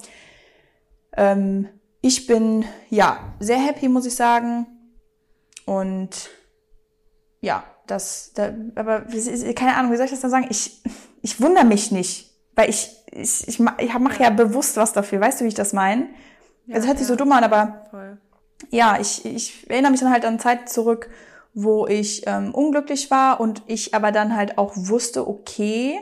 [1.15, 1.67] ähm,
[2.01, 4.67] ich bin, ja, sehr happy, muss ich sagen.
[5.65, 6.29] Und
[7.41, 9.01] ja, das, da, aber
[9.55, 10.47] keine Ahnung, wie soll ich das dann sagen?
[10.49, 10.81] Ich,
[11.21, 15.19] ich wundere mich nicht, weil ich, ich, ich, ich mache ja bewusst was dafür.
[15.21, 16.07] Weißt du, wie ich das meine?
[16.65, 17.13] Ja, Es hört sich ja.
[17.13, 18.17] so dumm an, aber voll.
[18.69, 21.09] ja, ich, ich erinnere mich dann halt an Zeit zurück,
[21.53, 25.99] wo ich ähm, unglücklich war und ich aber dann halt auch wusste, okay,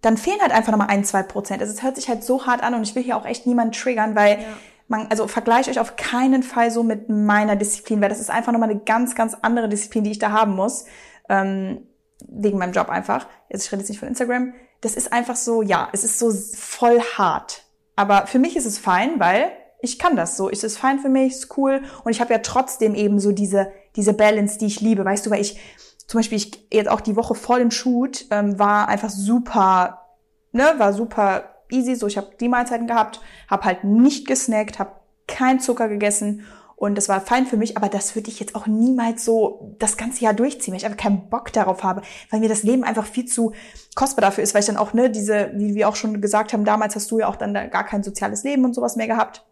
[0.00, 1.60] dann fehlen halt einfach nochmal ein, zwei Prozent.
[1.60, 3.72] Also es hört sich halt so hart an und ich will hier auch echt niemanden
[3.72, 4.46] triggern, weil Ja.
[4.88, 8.52] man, also vergleicht euch auf keinen Fall so mit meiner Disziplin, weil das ist einfach
[8.52, 10.86] nochmal eine ganz, ganz andere Disziplin, die ich da haben muss.
[11.28, 11.86] Ähm,
[12.28, 13.26] wegen meinem Job einfach.
[13.48, 14.52] Jetzt ich rede jetzt nicht von Instagram.
[14.82, 17.64] Das ist einfach so, ja, es ist so voll hart.
[17.96, 20.50] Aber für mich ist es fein, weil ich kann das so.
[20.50, 21.82] Es ist fein für mich, ist cool.
[22.04, 25.04] Und ich habe ja trotzdem eben so diese, diese Balance, die ich liebe.
[25.04, 25.58] Weißt du, weil ich,
[26.06, 30.06] zum Beispiel, ich jetzt auch die Woche vor dem Shoot, ähm, war einfach super,
[30.52, 31.94] ne, war super easy.
[31.94, 34.92] So, ich habe die Mahlzeiten gehabt, habe halt nicht gesnackt, habe
[35.26, 36.44] kein Zucker gegessen
[36.80, 39.98] und das war fein für mich, aber das würde ich jetzt auch niemals so das
[39.98, 43.04] ganze Jahr durchziehen, weil ich einfach keinen Bock darauf habe, weil mir das Leben einfach
[43.04, 43.52] viel zu
[43.94, 46.64] kostbar dafür ist, weil ich dann auch, ne, diese, wie wir auch schon gesagt haben,
[46.64, 49.44] damals hast du ja auch dann da gar kein soziales Leben und sowas mehr gehabt.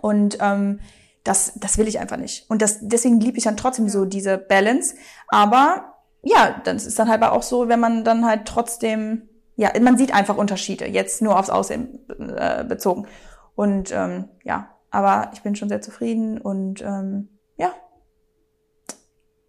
[0.00, 0.78] Und ähm,
[1.24, 2.48] das, das will ich einfach nicht.
[2.50, 4.94] Und das, deswegen liebe ich dann trotzdem so diese Balance.
[5.28, 9.98] Aber ja, das ist dann halt auch so, wenn man dann halt trotzdem, ja, man
[9.98, 12.00] sieht einfach Unterschiede, jetzt nur aufs Aussehen
[12.36, 13.06] äh, bezogen.
[13.54, 17.72] Und ähm, ja, aber ich bin schon sehr zufrieden und ähm, ja,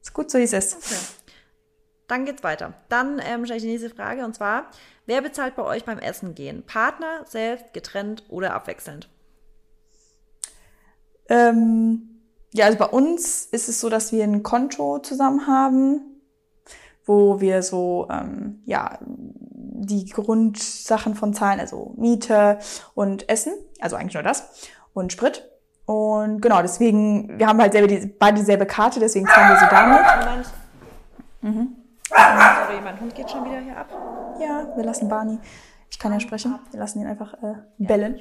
[0.02, 0.76] ist gut so, wie es ist.
[0.76, 0.96] Okay.
[2.08, 2.74] Dann geht's weiter.
[2.90, 4.68] Dann ähm, stelle ich die nächste Frage und zwar:
[5.06, 6.64] Wer bezahlt bei euch beim Essen gehen?
[6.64, 9.10] Partner, selbst, getrennt oder abwechselnd?
[11.30, 12.22] Ähm,
[12.54, 16.02] ja, also bei uns ist es so, dass wir ein Konto zusammen haben,
[17.06, 22.60] wo wir so, ähm, ja, die Grundsachen von zahlen, also Miete
[22.94, 25.50] und Essen, also eigentlich nur das und Sprit.
[25.86, 29.66] Und genau, deswegen, wir haben halt selber die, beide dieselbe Karte, deswegen zahlen wir sie
[29.70, 30.46] damit.
[31.42, 31.76] Mhm.
[32.08, 33.90] Sorry, mein Hund geht schon wieder hier ab.
[34.40, 35.40] Ja, wir lassen Barney,
[35.90, 38.20] ich kann ja sprechen, wir lassen ihn einfach äh, bellen.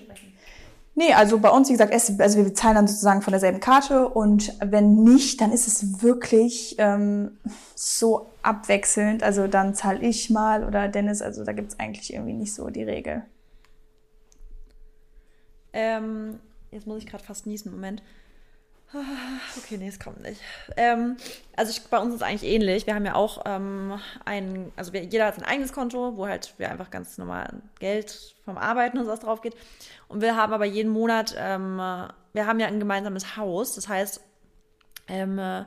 [0.95, 4.09] Nee, also bei uns, wie gesagt, es, also wir zahlen dann sozusagen von derselben Karte
[4.09, 7.39] und wenn nicht, dann ist es wirklich ähm,
[7.75, 9.23] so abwechselnd.
[9.23, 12.83] Also dann zahle ich mal oder Dennis, also da gibt's eigentlich irgendwie nicht so die
[12.83, 13.25] Regel.
[15.73, 16.39] Ähm,
[16.71, 18.03] jetzt muss ich gerade fast niesen, Moment.
[18.95, 20.41] Ah, Okay, nee, es kommt nicht.
[20.77, 21.17] Ähm,
[21.57, 22.87] also ich, bei uns ist es eigentlich ähnlich.
[22.87, 26.55] Wir haben ja auch ähm, ein, also wir, jeder hat sein eigenes Konto, wo halt
[26.59, 29.55] wir einfach ganz normal Geld vom Arbeiten und sowas drauf geht.
[30.09, 33.75] Und wir haben aber jeden Monat, ähm, wir haben ja ein gemeinsames Haus.
[33.75, 34.21] Das heißt,
[35.09, 35.65] ähm, äh,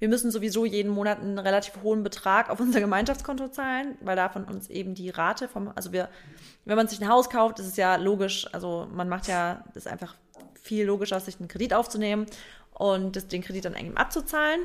[0.00, 4.28] wir müssen sowieso jeden Monat einen relativ hohen Betrag auf unser Gemeinschaftskonto zahlen, weil da
[4.28, 6.08] von uns eben die Rate vom, also wir,
[6.64, 9.86] wenn man sich ein Haus kauft, ist es ja logisch, also man macht ja, das
[9.86, 10.14] ist einfach
[10.60, 12.26] viel logischer, sich einen Kredit aufzunehmen
[12.74, 14.60] und das, den Kredit dann eben abzuzahlen.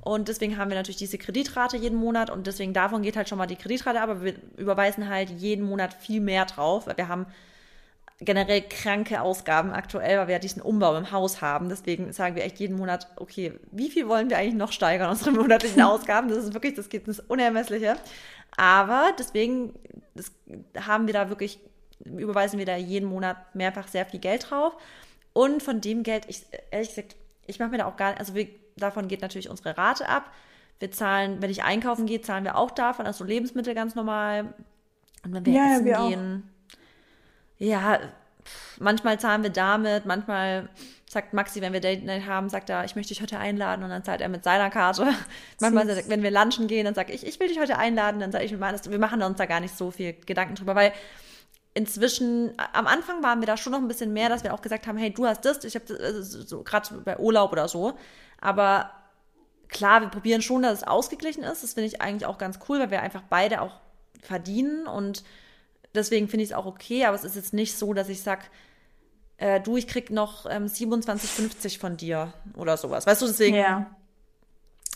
[0.00, 3.38] Und deswegen haben wir natürlich diese Kreditrate jeden Monat und deswegen davon geht halt schon
[3.38, 7.08] mal die Kreditrate ab, aber wir überweisen halt jeden Monat viel mehr drauf, weil wir
[7.08, 7.26] haben
[8.20, 11.68] generell kranke Ausgaben aktuell, weil wir ja diesen Umbau im Haus haben.
[11.68, 15.32] Deswegen sagen wir echt jeden Monat, okay, wie viel wollen wir eigentlich noch steigern, unsere
[15.32, 16.28] monatlichen Ausgaben?
[16.28, 17.96] Das ist wirklich, das geht ins Unermessliche.
[18.56, 19.72] Aber deswegen
[20.14, 20.32] das
[20.78, 21.58] haben wir da wirklich,
[22.04, 24.76] überweisen wir da jeden Monat mehrfach sehr viel Geld drauf.
[25.32, 27.16] Und von dem Geld, ich, ehrlich gesagt,
[27.46, 30.30] ich mache mir da auch gar nicht, also wir, davon geht natürlich unsere Rate ab.
[30.78, 34.54] Wir zahlen, wenn ich einkaufen gehe, zahlen wir auch davon, also Lebensmittel ganz normal.
[35.24, 36.08] Und wenn wir Ja, ja, essen wir auch.
[36.08, 36.50] gehen,
[37.58, 37.98] ja,
[38.44, 40.68] pff, manchmal zahlen wir damit, manchmal
[41.08, 43.90] sagt Maxi, wenn wir Date Night haben, sagt er, ich möchte dich heute einladen und
[43.90, 45.06] dann zahlt er mit seiner Karte.
[45.60, 48.32] Manchmal, sagt- wenn wir lunchen gehen, dann sage ich, ich will dich heute einladen, dann
[48.32, 48.82] sage ich mit meiner.
[48.86, 50.92] Wir machen uns da gar nicht so viel Gedanken drüber, weil
[51.74, 54.86] inzwischen, am Anfang waren wir da schon noch ein bisschen mehr, dass wir auch gesagt
[54.86, 57.94] haben, hey, du hast das, ich habe das, so, so gerade bei Urlaub oder so.
[58.40, 58.90] Aber
[59.68, 61.62] klar, wir probieren schon, dass es ausgeglichen ist.
[61.62, 63.80] Das finde ich eigentlich auch ganz cool, weil wir einfach beide auch
[64.20, 65.24] verdienen und
[65.94, 68.42] deswegen finde ich es auch okay, aber es ist jetzt nicht so, dass ich sage,
[69.38, 73.06] äh, du, ich krieg noch ähm, 27,50 von dir oder sowas.
[73.06, 73.90] Weißt du, deswegen Ja.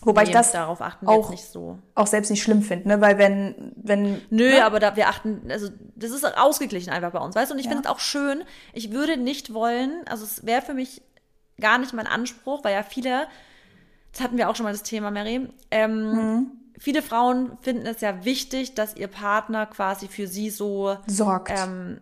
[0.03, 1.79] Wobei ich nee, das darauf achten auch- nicht so.
[1.95, 3.01] auch selbst nicht schlimm finde, ne?
[3.01, 4.21] Weil wenn, wenn.
[4.31, 4.65] Nö, ne?
[4.65, 7.55] aber da wir achten, also das ist ausgeglichen einfach bei uns, weißt du?
[7.55, 7.73] Und ich Ja.
[7.73, 8.45] finde es auch schön.
[8.75, 11.03] Ich würde nicht wollen, also es wäre für mich
[11.61, 13.27] gar nicht mein Anspruch, weil ja viele,
[14.13, 18.25] das hatten wir auch schon mal das Thema, Mary, ähm, viele Frauen finden es ja
[18.25, 21.51] wichtig, dass ihr Partner quasi für sie so sorgt.
[21.57, 22.01] Ähm,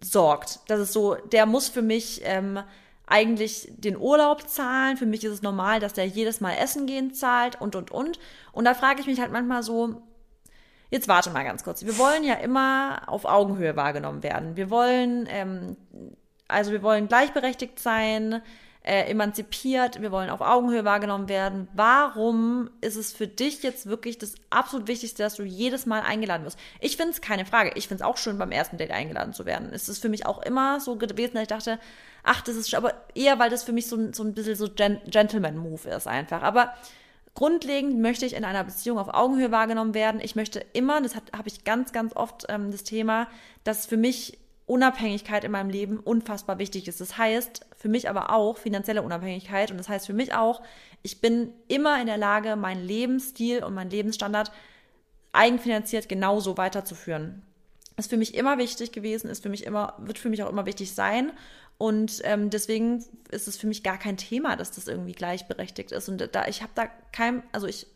[0.00, 0.60] sorgt.
[0.68, 2.60] Das ist so, der muss für mich ähm,
[3.08, 4.96] eigentlich den Urlaub zahlen.
[4.96, 8.18] Für mich ist es normal, dass der jedes Mal Essen gehen zahlt und und und.
[8.52, 10.02] Und da frage ich mich halt manchmal so,
[10.90, 11.84] jetzt warte mal ganz kurz.
[11.84, 14.56] Wir wollen ja immer auf Augenhöhe wahrgenommen werden.
[14.56, 15.76] Wir wollen, ähm,
[16.48, 18.42] also wir wollen gleichberechtigt sein
[18.88, 21.68] äh, emanzipiert, wir wollen auf Augenhöhe wahrgenommen werden.
[21.74, 26.46] Warum ist es für dich jetzt wirklich das absolut Wichtigste, dass du jedes Mal eingeladen
[26.46, 26.58] wirst?
[26.80, 27.72] Ich finde es keine Frage.
[27.74, 29.68] Ich finde es auch schön, beim ersten Date eingeladen zu werden.
[29.74, 31.78] Es ist für mich auch immer so gewesen, dass ich dachte,
[32.24, 35.02] ach, das ist aber eher, weil das für mich so, so ein bisschen so Gen
[35.06, 36.42] Gentleman-Move ist einfach.
[36.42, 36.72] Aber
[37.34, 40.18] grundlegend möchte ich in einer Beziehung auf Augenhöhe wahrgenommen werden.
[40.22, 43.28] Ich möchte immer, das habe ich ganz, ganz oft ähm, das Thema,
[43.64, 44.38] dass für mich
[44.68, 47.00] Unabhängigkeit in meinem Leben unfassbar wichtig ist.
[47.00, 50.62] Das heißt für mich aber auch finanzielle Unabhängigkeit und das heißt für mich auch,
[51.02, 54.52] ich bin immer in der Lage, meinen Lebensstil und meinen Lebensstandard
[55.32, 57.42] eigenfinanziert genauso weiterzuführen.
[57.96, 60.66] Ist für mich immer wichtig gewesen, ist für mich immer, wird für mich auch immer
[60.66, 61.32] wichtig sein.
[61.78, 66.08] Und ähm, deswegen ist es für mich gar kein Thema, dass das irgendwie gleichberechtigt ist.
[66.08, 67.86] Und da ich habe da kein, also ich,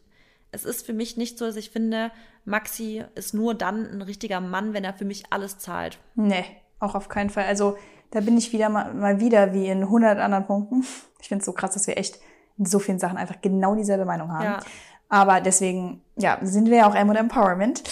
[0.52, 2.12] es ist für mich nicht so, dass ich finde,
[2.44, 5.98] Maxi ist nur dann ein richtiger Mann, wenn er für mich alles zahlt.
[6.14, 6.44] Nee,
[6.82, 7.44] auch auf keinen Fall.
[7.44, 7.76] Also
[8.10, 10.84] da bin ich wieder mal, mal wieder wie in 100 anderen Punkten.
[11.20, 12.18] Ich finde es so krass, dass wir echt
[12.58, 14.44] in so vielen Sachen einfach genau dieselbe Meinung haben.
[14.44, 14.60] Ja.
[15.08, 17.82] Aber deswegen, ja, sind wir ja auch M und Empowerment.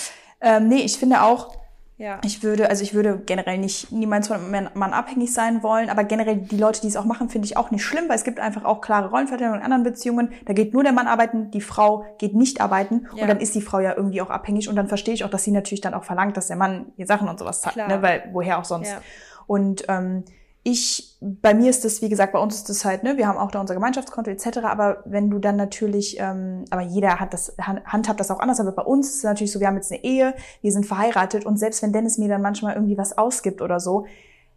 [0.40, 1.54] Ähm, nee, ich finde auch,
[2.00, 2.18] ja.
[2.24, 6.02] Ich würde, also ich würde generell nicht niemals von einem Mann abhängig sein wollen, aber
[6.04, 8.40] generell die Leute, die es auch machen, finde ich auch nicht schlimm, weil es gibt
[8.40, 10.32] einfach auch klare Rollenverteilungen in anderen Beziehungen.
[10.46, 13.22] Da geht nur der Mann arbeiten, die Frau geht nicht arbeiten ja.
[13.22, 15.44] und dann ist die Frau ja irgendwie auch abhängig und dann verstehe ich auch, dass
[15.44, 18.00] sie natürlich dann auch verlangt, dass der Mann ihr Sachen und sowas zahlt, ne?
[18.00, 18.92] weil woher auch sonst.
[18.92, 19.02] Ja.
[19.46, 20.24] Und ähm,
[20.62, 23.38] ich, bei mir ist das, wie gesagt, bei uns ist das halt, ne, wir haben
[23.38, 27.56] auch da unser Gemeinschaftskonto etc., aber wenn du dann natürlich, ähm, aber jeder hat das,
[27.58, 30.04] handhabt das auch anders, aber bei uns ist es natürlich so, wir haben jetzt eine
[30.04, 33.80] Ehe, wir sind verheiratet und selbst wenn Dennis mir dann manchmal irgendwie was ausgibt oder
[33.80, 34.04] so,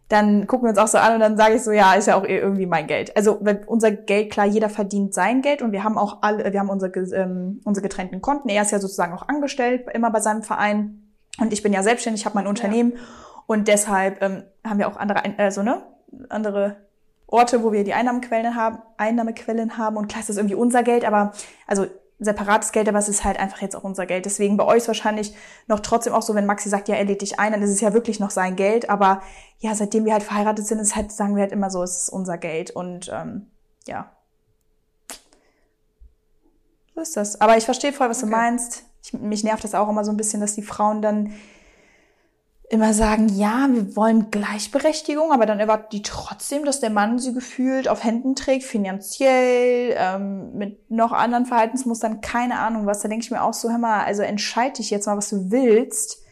[0.08, 2.16] dann gucken wir uns auch so an und dann sage ich so, ja, ist ja
[2.16, 3.16] auch irgendwie mein Geld.
[3.16, 6.68] Also unser Geld, klar, jeder verdient sein Geld und wir haben auch alle, wir haben
[6.68, 8.50] unsere, ähm, unsere getrennten Konten.
[8.50, 12.20] Er ist ja sozusagen auch angestellt, immer bei seinem Verein und ich bin ja selbstständig,
[12.20, 12.98] ich habe mein Unternehmen ja.
[13.46, 15.82] und deshalb ähm, haben wir auch andere, also ne,
[16.28, 16.76] andere
[17.26, 21.04] Orte, wo wir die Einnahmequellen haben, Einnahmequellen haben und klar ist das irgendwie unser Geld,
[21.04, 21.32] aber
[21.66, 21.86] also
[22.18, 24.24] separates Geld, aber es ist halt einfach jetzt auch unser Geld.
[24.24, 25.34] Deswegen bei euch ist wahrscheinlich
[25.66, 27.80] noch trotzdem auch so, wenn Maxi sagt, ja, er lädt dich ein, dann ist es
[27.80, 28.88] ja wirklich noch sein Geld.
[28.88, 29.22] Aber
[29.58, 32.08] ja, seitdem wir halt verheiratet sind, ist halt, sagen wir halt immer so, es ist
[32.08, 32.70] unser Geld.
[32.70, 33.50] Und ähm,
[33.86, 34.12] ja.
[36.94, 37.40] So ist das.
[37.40, 38.30] Aber ich verstehe voll, was okay.
[38.30, 38.84] du meinst.
[39.02, 41.34] Ich, mich nervt das auch immer so ein bisschen, dass die Frauen dann
[42.70, 47.34] immer sagen, ja, wir wollen Gleichberechtigung, aber dann erwartet die trotzdem, dass der Mann sie
[47.34, 53.00] gefühlt auf Händen trägt, finanziell, ähm, mit noch anderen Verhaltensmustern, keine Ahnung was.
[53.00, 55.50] Da denke ich mir auch so, hör mal, also entscheid dich jetzt mal, was du
[55.50, 56.22] willst.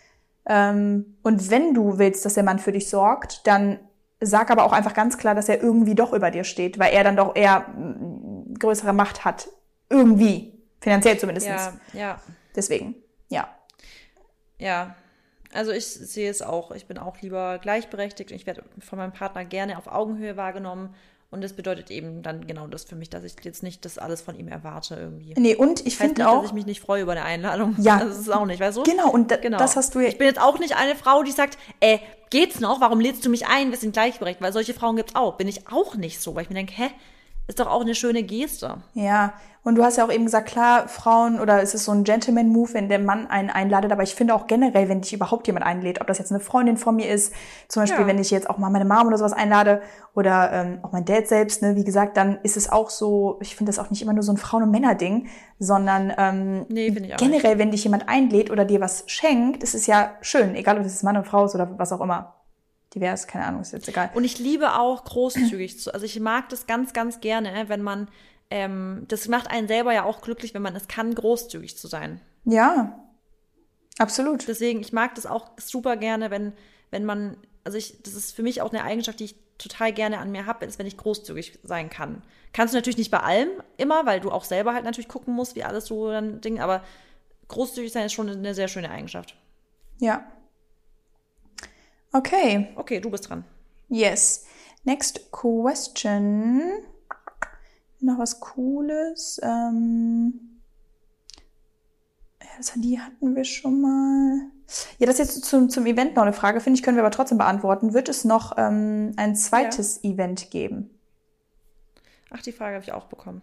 [0.47, 3.79] Ähm, und wenn du willst, dass der Mann für dich sorgt, dann
[4.21, 7.05] sag aber auch einfach ganz klar, dass er irgendwie doch über dir steht, weil er
[7.05, 9.49] dann doch eher mm, größere Macht hat.
[9.91, 10.59] Irgendwie.
[10.81, 11.47] Finanziell zumindest.
[11.47, 12.21] Ja, ja.
[12.57, 12.97] Deswegen,
[13.29, 13.49] ja.
[14.59, 14.97] Ja,
[15.53, 16.71] also ich sehe es auch.
[16.73, 20.95] Ich bin auch lieber gleichberechtigt und ich werde von meinem Partner gerne auf Augenhöhe wahrgenommen.
[21.31, 24.21] Und das bedeutet eben dann genau das für mich, dass ich jetzt nicht das alles
[24.21, 25.33] von ihm erwarte irgendwie.
[25.39, 27.75] Nee, und ich finde auch, dass ich mich nicht freue über eine Einladung.
[27.79, 27.99] Ja.
[28.05, 28.83] Das ist auch nicht, weißt du?
[28.83, 29.57] Genau, und genau.
[29.57, 30.09] das hast du ja.
[30.09, 32.83] Ich bin jetzt auch nicht eine Frau, die sagt, äh, geht's noch?
[32.83, 33.71] Warum lädst du mich ein?
[33.71, 35.39] Wir sind gleichberechtigt, weil solche Frauen gibt's auch.
[35.39, 36.91] Bin ich auch nicht so, weil ich mir denke, hä?
[37.49, 38.83] Ist doch auch eine schöne Geste.
[38.93, 39.33] Ja,
[39.65, 42.75] und du hast ja auch eben gesagt, klar, Frauen oder es ist so ein Gentleman-Move,
[42.75, 46.01] wenn der Mann einen einladet, aber ich finde auch generell, wenn dich überhaupt jemand einlädt,
[46.01, 47.33] ob das jetzt eine Freundin von mir ist,
[47.69, 48.07] zum Beispiel, ja.
[48.09, 49.81] wenn ich jetzt auch mal meine Mom oder sowas einlade
[50.15, 53.55] oder ähm, auch mein Dad selbst, ne, wie gesagt, dann ist es auch so, ich
[53.55, 55.29] finde das auch nicht immer nur so ein Frauen- und Männer-Ding,
[55.61, 57.59] sondern ähm, nee, ich generell, nicht.
[57.59, 61.05] wenn dich jemand einlädt oder dir was schenkt, ist es ja schön, egal ob es
[61.05, 62.35] Mann oder Frau ist oder was auch immer
[62.95, 64.11] divers, keine Ahnung, ist jetzt egal.
[64.15, 68.09] Und ich liebe auch großzügig zu, also ich mag das ganz, ganz gerne, wenn man,
[68.53, 72.21] ähm, das macht einen selber ja auch glücklich, wenn man es kann, großzügig zu sein.
[72.45, 72.99] Ja,
[73.99, 74.47] absolut.
[74.47, 76.53] Deswegen, ich mag das auch super gerne, wenn,
[76.91, 80.19] wenn man, also ich, das ist für mich auch eine Eigenschaft, die ich total gerne
[80.19, 82.23] an mir habe, ist, wenn ich großzügig sein kann.
[82.53, 85.57] Kannst du natürlich nicht bei allem immer, weil du auch selber halt natürlich gucken musst,
[85.57, 86.83] wie alles so ein Ding, aber
[87.49, 89.37] großzügig sein ist schon eine sehr schöne Eigenschaft.
[89.99, 90.27] Ja,
[92.13, 92.69] Okay.
[92.77, 93.45] Okay, du bist dran.
[93.89, 94.45] Yes.
[94.85, 96.63] Next question.
[98.03, 99.41] Noch was Cooles.
[99.43, 100.53] Ähm
[102.41, 104.51] ja, die hatten wir schon mal.
[104.99, 107.13] Ja, das ist jetzt zum, zum Event noch eine Frage, finde ich, können wir aber
[107.13, 107.95] trotzdem beantworten.
[107.95, 110.11] Wird es noch ähm, ein zweites ja.
[110.11, 110.91] Event geben?
[112.31, 113.43] Ach, die Frage habe ich auch bekommen.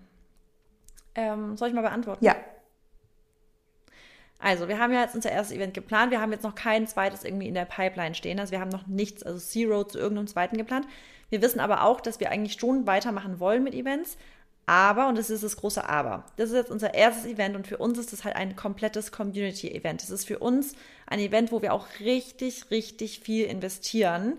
[1.15, 2.23] Ähm, soll ich mal beantworten?
[2.23, 2.35] Ja.
[4.39, 6.11] Also, wir haben ja jetzt unser erstes Event geplant.
[6.11, 8.39] Wir haben jetzt noch kein zweites irgendwie in der Pipeline stehen.
[8.39, 10.87] Also, wir haben noch nichts, also Zero zu irgendeinem zweiten geplant.
[11.29, 14.17] Wir wissen aber auch, dass wir eigentlich schon weitermachen wollen mit Events.
[14.69, 17.79] Aber, und das ist das große Aber, das ist jetzt unser erstes Event und für
[17.79, 20.03] uns ist das halt ein komplettes Community-Event.
[20.03, 20.75] Das ist für uns
[21.07, 24.33] ein Event, wo wir auch richtig, richtig viel investieren.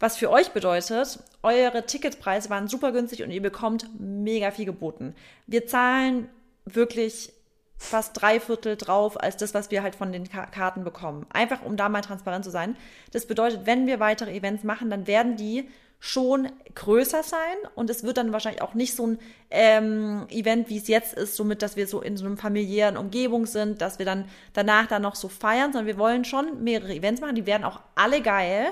[0.00, 5.14] Was für euch bedeutet, eure Ticketpreise waren super günstig und ihr bekommt mega viel geboten.
[5.46, 6.28] Wir zahlen
[6.64, 7.32] wirklich
[7.76, 11.24] fast drei Viertel drauf als das, was wir halt von den Karten bekommen.
[11.30, 12.76] Einfach um da mal transparent zu sein.
[13.12, 15.68] Das bedeutet, wenn wir weitere Events machen, dann werden die
[16.00, 19.18] schon größer sein und es wird dann wahrscheinlich auch nicht so ein
[19.50, 23.46] ähm, Event, wie es jetzt ist, somit, dass wir so in so einer familiären Umgebung
[23.46, 27.20] sind, dass wir dann danach dann noch so feiern, sondern wir wollen schon mehrere Events
[27.20, 28.66] machen, die werden auch alle geil.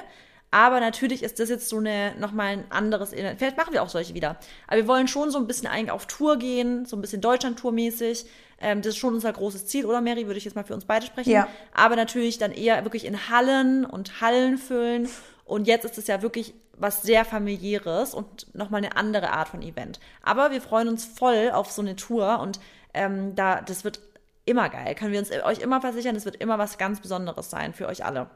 [0.52, 4.14] Aber natürlich ist das jetzt so eine, nochmal ein anderes, vielleicht machen wir auch solche
[4.14, 4.38] wieder.
[4.68, 8.26] Aber wir wollen schon so ein bisschen eigentlich auf Tour gehen, so ein bisschen Deutschland-Tour-mäßig.
[8.60, 10.26] Ähm, das ist schon unser großes Ziel, oder Mary?
[10.26, 11.32] Würde ich jetzt mal für uns beide sprechen.
[11.32, 11.48] Ja.
[11.74, 15.08] Aber natürlich dann eher wirklich in Hallen und Hallen füllen.
[15.44, 19.62] Und jetzt ist es ja wirklich was sehr familiäres und nochmal eine andere Art von
[19.62, 20.00] Event.
[20.22, 22.60] Aber wir freuen uns voll auf so eine Tour und
[22.94, 24.00] ähm, da, das wird
[24.44, 24.94] immer geil.
[24.94, 28.04] Können wir uns euch immer versichern, es wird immer was ganz Besonderes sein für euch
[28.04, 28.30] alle.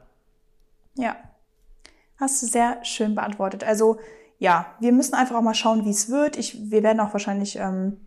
[0.95, 1.15] Ja,
[2.17, 3.63] hast du sehr schön beantwortet.
[3.63, 3.99] Also
[4.39, 6.35] ja, wir müssen einfach auch mal schauen, wie es wird.
[6.35, 7.99] Ich, wir werden auch wahrscheinlich ähm,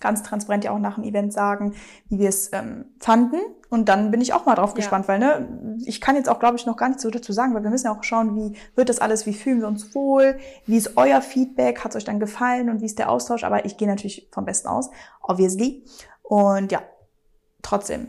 [0.00, 1.74] ganz transparent ja auch nach dem Event sagen,
[2.08, 3.36] wie wir es ähm, fanden.
[3.68, 5.08] Und dann bin ich auch mal drauf gespannt, ja.
[5.08, 7.62] weil ne, ich kann jetzt auch, glaube ich, noch gar nichts so dazu sagen, weil
[7.62, 10.76] wir müssen ja auch schauen, wie wird das alles, wie fühlen wir uns wohl, wie
[10.76, 13.44] ist euer Feedback, hat es euch dann gefallen und wie ist der Austausch.
[13.44, 14.90] Aber ich gehe natürlich vom Besten aus,
[15.20, 15.84] obviously.
[16.22, 16.82] Und ja,
[17.62, 18.08] trotzdem,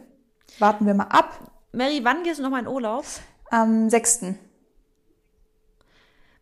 [0.60, 1.40] warten wir mal ab.
[1.72, 3.06] Mary, wann gehst du nochmal in Urlaub?
[3.52, 4.36] Am 6.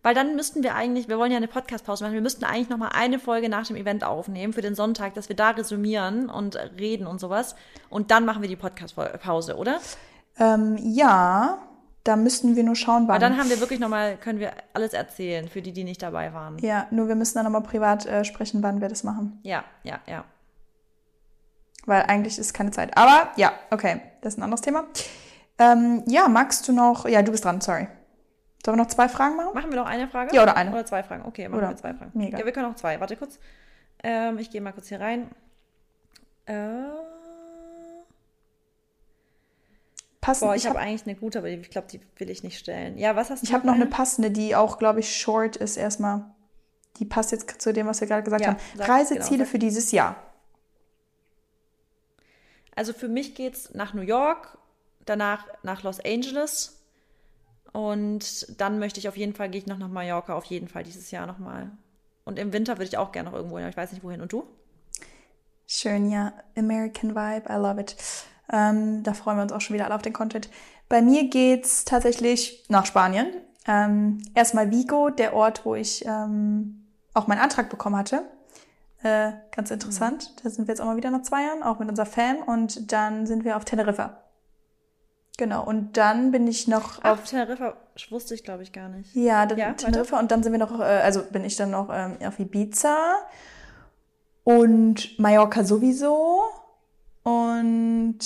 [0.04, 2.92] Weil dann müssten wir eigentlich, wir wollen ja eine Podcast-Pause machen, wir müssten eigentlich nochmal
[2.94, 7.08] eine Folge nach dem Event aufnehmen für den Sonntag, dass wir da resümieren und reden
[7.08, 7.56] und sowas.
[7.90, 9.80] Und dann machen wir die Podcast-Pause, oder?
[10.40, 11.58] Ähm, ja,
[12.04, 13.16] da müssten wir nur schauen, wann.
[13.16, 16.34] Aber dann haben wir wirklich nochmal, können wir alles erzählen für die, die nicht dabei
[16.34, 16.58] waren.
[16.60, 19.40] Ja, nur wir müssen dann nochmal privat äh, sprechen, wann wir das machen.
[19.44, 20.24] Ja, ja, ja.
[21.86, 22.96] Weil eigentlich ist keine Zeit.
[22.98, 24.86] Aber ja, okay, das ist ein anderes Thema.
[25.60, 27.88] Ähm, ja, magst du noch, ja, du bist dran, sorry.
[28.68, 29.54] Sollen wir noch zwei Fragen machen?
[29.54, 30.36] Machen wir noch eine Frage?
[30.36, 30.72] Ja, oder eine.
[30.72, 31.24] Oder zwei Fragen.
[31.26, 32.12] Okay, machen oder wir zwei Fragen.
[32.14, 32.38] Mega.
[32.38, 33.00] Ja, wir können auch zwei.
[33.00, 33.40] Warte kurz.
[34.04, 35.32] Ähm, ich gehe mal kurz hier rein.
[36.48, 36.54] Äh.
[40.20, 40.50] Passend.
[40.50, 42.60] Boah, ich, ich habe hab, eigentlich eine gute, aber ich glaube, die will ich nicht
[42.60, 42.98] stellen.
[42.98, 43.48] Ja, was hast du?
[43.48, 46.26] Ich habe noch eine passende, die auch, glaube ich, short ist erstmal.
[46.98, 48.58] Die passt jetzt zu dem, was wir gerade gesagt ja, haben.
[48.76, 50.18] Sag, Reiseziele genau, für dieses Jahr.
[52.76, 54.58] Also für mich geht es nach New York,
[55.06, 56.77] danach nach Los Angeles
[57.74, 60.84] und dann möchte ich auf jeden Fall, gehe ich noch nach Mallorca, auf jeden Fall
[60.84, 61.72] dieses Jahr nochmal.
[62.26, 64.22] Und im Winter würde ich auch gerne noch irgendwo hin, aber ich weiß nicht wohin.
[64.22, 64.44] Und du?
[65.66, 66.34] Schön, ja.
[66.58, 67.96] American Vibe, I love it.
[68.52, 70.50] Ähm, da freuen wir uns auch schon wieder alle auf den Content.
[70.90, 73.28] Bei mir geht's tatsächlich nach Spanien.
[73.68, 78.24] Ähm, erstmal Vigo, der Ort, wo ich ähm, auch meinen Antrag bekommen hatte.
[79.04, 80.32] Äh, ganz interessant.
[80.32, 80.44] Mhm.
[80.44, 82.38] Da sind wir jetzt auch mal wieder nach zwei Jahren, auch mit unserer Fan.
[82.38, 84.18] Und dann sind wir auf Teneriffa.
[85.38, 87.76] Genau, und dann bin ich noch Ach, auf Teneriffa
[88.10, 89.16] wusste ich, glaube ich, gar nicht.
[89.16, 90.22] Ja, dann ja, Teneriffa weiter?
[90.24, 92.98] und dann sind wir noch, äh, also bin ich dann noch ähm, auf Ibiza
[94.44, 96.42] und Mallorca sowieso.
[97.22, 98.20] Und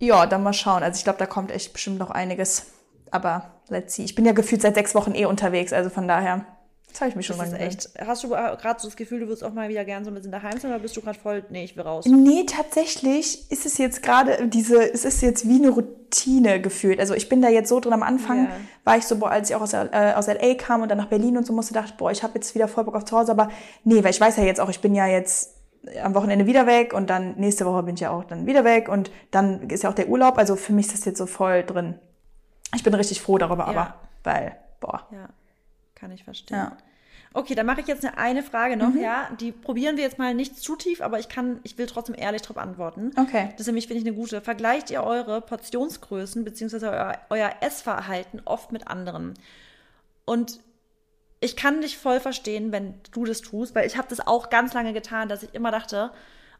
[0.00, 0.82] ja, dann mal schauen.
[0.82, 2.72] Also ich glaube, da kommt echt bestimmt noch einiges.
[3.12, 4.02] Aber let's see.
[4.02, 6.46] Ich bin ja gefühlt seit sechs Wochen eh unterwegs, also von daher.
[6.92, 7.88] Das habe ich mich schon das mal echt.
[7.98, 10.30] Hast du gerade so das Gefühl, du würdest auch mal wieder gern so ein bisschen
[10.30, 12.04] daheim sein oder bist du gerade voll, nee, ich will raus?
[12.06, 17.00] Nee, tatsächlich ist es jetzt gerade diese, es ist jetzt wie eine Routine gefühlt.
[17.00, 18.56] Also ich bin da jetzt so drin am Anfang, yeah.
[18.84, 21.08] war ich so, boah, als ich auch aus, äh, aus LA kam und dann nach
[21.08, 23.32] Berlin und so musste, dachte, boah, ich habe jetzt wieder voll Bock auf zu Hause,
[23.32, 23.48] aber
[23.84, 25.54] nee, weil ich weiß ja jetzt auch, ich bin ja jetzt
[26.02, 28.88] am Wochenende wieder weg und dann nächste Woche bin ich ja auch dann wieder weg
[28.88, 30.38] und dann ist ja auch der Urlaub.
[30.38, 31.98] Also für mich ist das jetzt so voll drin.
[32.74, 33.68] Ich bin richtig froh darüber, ja.
[33.68, 35.06] aber, weil, boah.
[35.10, 35.28] Ja.
[36.02, 36.56] Kann ich verstehen.
[36.56, 36.76] Ja.
[37.32, 39.00] Okay, dann mache ich jetzt eine, eine Frage noch, mhm.
[39.00, 39.28] ja.
[39.40, 42.42] Die probieren wir jetzt mal nicht zu tief, aber ich kann, ich will trotzdem ehrlich
[42.42, 43.12] drauf antworten.
[43.16, 43.50] Okay.
[43.52, 44.40] Das ist nämlich, finde ich, eine gute.
[44.40, 46.86] Vergleicht ihr eure Portionsgrößen bzw.
[46.88, 49.34] Euer, euer Essverhalten oft mit anderen?
[50.24, 50.58] Und
[51.38, 54.74] ich kann dich voll verstehen, wenn du das tust, weil ich habe das auch ganz
[54.74, 56.10] lange getan, dass ich immer dachte,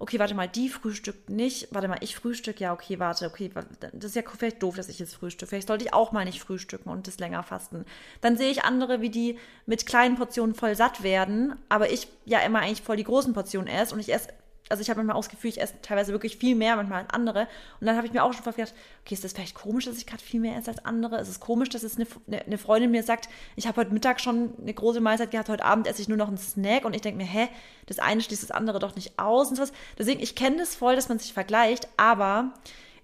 [0.03, 3.53] okay, warte mal, die frühstückt nicht, warte mal, ich frühstück, ja, okay, warte, okay,
[3.93, 5.49] das ist ja vielleicht doof, dass ich jetzt frühstücke.
[5.49, 7.85] Vielleicht sollte ich auch mal nicht frühstücken und das länger fasten.
[8.21, 12.41] Dann sehe ich andere, wie die mit kleinen Portionen voll satt werden, aber ich ja
[12.41, 14.29] immer eigentlich voll die großen Portionen esse und ich esse
[14.73, 17.11] also ich habe manchmal auch das Gefühl, ich esse teilweise wirklich viel mehr manchmal als
[17.11, 17.47] andere.
[17.79, 18.73] Und dann habe ich mir auch schon gedacht,
[19.05, 21.21] okay, ist das vielleicht komisch, dass ich gerade viel mehr esse als andere?
[21.21, 24.55] Ist es komisch, dass jetzt eine, eine Freundin mir sagt, ich habe heute Mittag schon
[24.59, 27.19] eine große Mahlzeit gehabt, heute Abend esse ich nur noch einen Snack und ich denke
[27.19, 27.49] mir, hä,
[27.85, 29.73] das eine schließt das andere doch nicht aus und sowas.
[29.99, 32.55] Deswegen, ich kenne das voll, dass man sich vergleicht, aber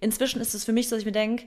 [0.00, 1.44] inzwischen ist es für mich so, dass ich mir denke,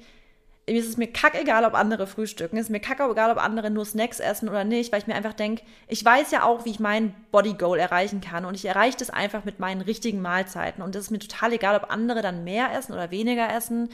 [0.67, 2.57] mir ist es mir kackegal, ob andere frühstücken.
[2.57, 5.33] Es ist mir kackegal, ob andere nur Snacks essen oder nicht, weil ich mir einfach
[5.33, 8.97] denke, ich weiß ja auch, wie ich mein Body Goal erreichen kann und ich erreiche
[8.97, 12.43] das einfach mit meinen richtigen Mahlzeiten und es ist mir total egal, ob andere dann
[12.43, 13.89] mehr essen oder weniger essen.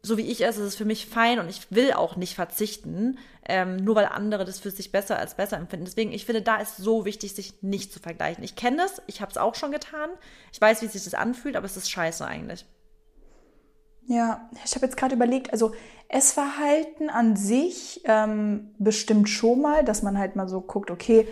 [0.00, 3.18] So wie ich esse, ist es für mich fein und ich will auch nicht verzichten,
[3.46, 5.86] ähm, nur weil andere das für sich besser als besser empfinden.
[5.86, 8.44] Deswegen, ich finde, da ist so wichtig, sich nicht zu vergleichen.
[8.44, 10.10] Ich kenne das, ich habe es auch schon getan.
[10.52, 12.64] Ich weiß, wie sich das anfühlt, aber es ist scheiße eigentlich.
[14.08, 15.72] Ja, ich habe jetzt gerade überlegt, also
[16.08, 21.28] Essverhalten an sich ähm, bestimmt schon mal, dass man halt mal so guckt, okay,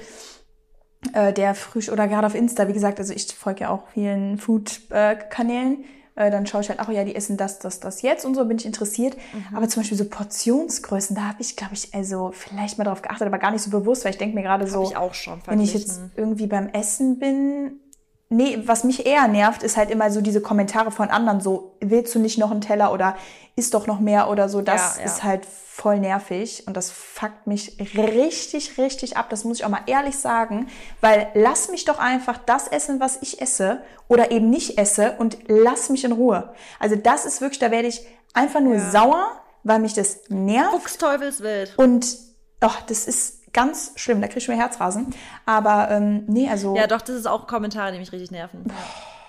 [1.15, 4.37] äh, der frisch oder gerade auf Insta, wie gesagt, also ich folge ja auch vielen
[4.37, 5.85] Food-Kanälen,
[6.17, 8.45] äh, dann schaue ich halt, ach ja, die essen das, das, das jetzt und so
[8.45, 9.17] bin ich interessiert.
[9.33, 9.57] Mhm.
[9.57, 13.27] Aber zum Beispiel so Portionsgrößen, da habe ich, glaube ich, also vielleicht mal drauf geachtet,
[13.27, 15.61] aber gar nicht so bewusst, weil ich denke mir gerade so, ich auch schon wenn
[15.61, 17.81] ich jetzt irgendwie beim Essen bin,
[18.29, 22.13] Nee, was mich eher nervt, ist halt immer so diese Kommentare von anderen, so, willst
[22.15, 23.17] du nicht noch einen Teller oder
[23.55, 24.63] isst doch noch mehr oder so.
[24.63, 25.07] Das ja, ja.
[25.07, 29.31] ist halt voll nervig und das fuckt mich richtig, richtig ab.
[29.31, 30.69] Das muss ich auch mal ehrlich sagen,
[31.01, 35.39] weil lass mich doch einfach das essen, was ich esse oder eben nicht esse und
[35.47, 36.55] lass mich in Ruhe.
[36.81, 38.91] Also das ist wirklich, da werde ich einfach nur ja.
[38.91, 40.73] sauer, weil mich das nervt.
[40.73, 41.75] Fuchsteufelswild.
[41.77, 42.17] Und,
[42.61, 45.15] ach, das ist, ganz schlimm, da krieg ich mir Herzrasen.
[45.47, 46.77] Aber ähm, nee, also.
[46.77, 48.65] Ja, doch, das ist auch Kommentare, die mich richtig nerven.
[48.65, 48.75] Boah,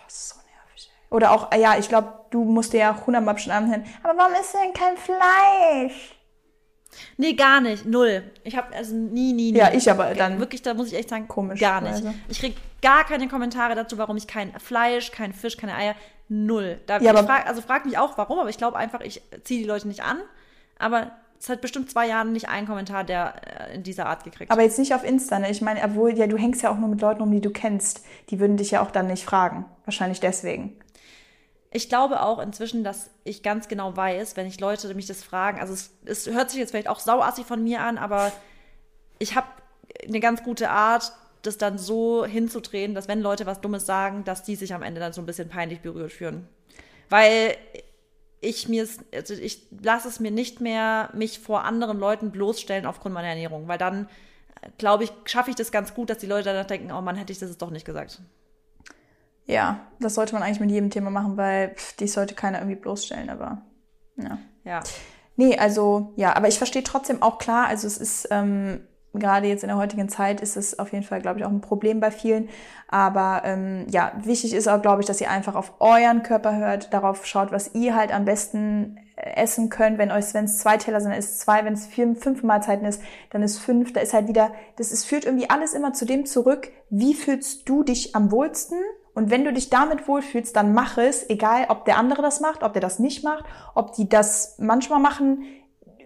[0.07, 0.91] so nervig.
[1.09, 3.85] Oder auch, ja, ich glaube, du musst dir ja hundertmal schon anhören.
[4.03, 6.13] Aber warum isst du denn kein Fleisch?
[7.15, 7.85] Nee, gar nicht.
[7.85, 8.31] Null.
[8.43, 9.57] Ich habe also nie, nie, nie.
[9.57, 10.39] Ja, ich aber dann.
[10.39, 11.59] Wirklich, da muss ich echt sagen, komisch.
[11.59, 11.93] Gar nicht.
[11.93, 12.13] Also.
[12.27, 15.95] Ich krieg gar keine Kommentare dazu, warum ich kein Fleisch, kein Fisch, keine Eier.
[16.27, 16.81] Null.
[16.85, 19.61] Da, ja, aber frag, also frag mich auch, warum, aber ich glaube einfach, ich ziehe
[19.61, 20.19] die Leute nicht an.
[20.79, 24.51] Aber es hat bestimmt zwei Jahren nicht einen Kommentar, der äh, in dieser Art gekriegt
[24.51, 25.49] Aber jetzt nicht auf Insta, ne?
[25.51, 28.05] Ich meine, obwohl, ja, du hängst ja auch nur mit Leuten um, die du kennst.
[28.29, 29.65] Die würden dich ja auch dann nicht fragen.
[29.85, 30.77] Wahrscheinlich deswegen.
[31.71, 35.59] Ich glaube auch inzwischen, dass ich ganz genau weiß, wenn ich Leute mich das fragen,
[35.59, 38.31] also es, es hört sich jetzt vielleicht auch sauassig von mir an, aber
[39.19, 39.47] ich habe
[40.07, 41.11] eine ganz gute Art,
[41.41, 44.99] das dann so hinzudrehen, dass wenn Leute was Dummes sagen, dass die sich am Ende
[44.99, 46.47] dann so ein bisschen peinlich berührt fühlen.
[47.09, 47.55] Weil
[48.39, 53.13] ich mir also ich lasse es mir nicht mehr mich vor anderen Leuten bloßstellen aufgrund
[53.13, 54.07] meiner Ernährung, weil dann
[54.77, 57.31] glaube ich, schaffe ich das ganz gut, dass die Leute danach denken, oh Mann, hätte
[57.31, 58.21] ich das jetzt doch nicht gesagt.
[59.45, 62.75] Ja, das sollte man eigentlich mit jedem Thema machen, weil pff, die sollte keiner irgendwie
[62.75, 63.61] bloßstellen, aber
[64.17, 64.37] ja.
[64.65, 64.83] Ja.
[65.37, 68.81] Nee, also ja, aber ich verstehe trotzdem auch klar, also es ist ähm,
[69.17, 71.61] gerade jetzt in der heutigen Zeit ist es auf jeden Fall, glaube ich, auch ein
[71.61, 72.49] Problem bei vielen.
[72.87, 76.93] Aber ähm, ja, wichtig ist auch, glaube ich, dass ihr einfach auf euren Körper hört,
[76.93, 79.97] darauf schaut, was ihr halt am besten äh, essen könnt.
[79.97, 81.65] Wenn euch, wenn es zwei Teller sind, ist zwei.
[81.65, 83.01] Wenn es vier, fünf Mahlzeiten ist,
[83.31, 83.93] dann ist fünf.
[83.93, 87.67] Da ist halt wieder, das ist, führt irgendwie alles immer zu dem zurück, wie fühlst
[87.67, 88.77] du dich am wohlsten?
[89.17, 92.61] Und wenn du dich damit wohlfühlst, dann mach es, egal ob der andere das macht,
[92.61, 95.43] ob der das nicht macht, ob die das manchmal machen,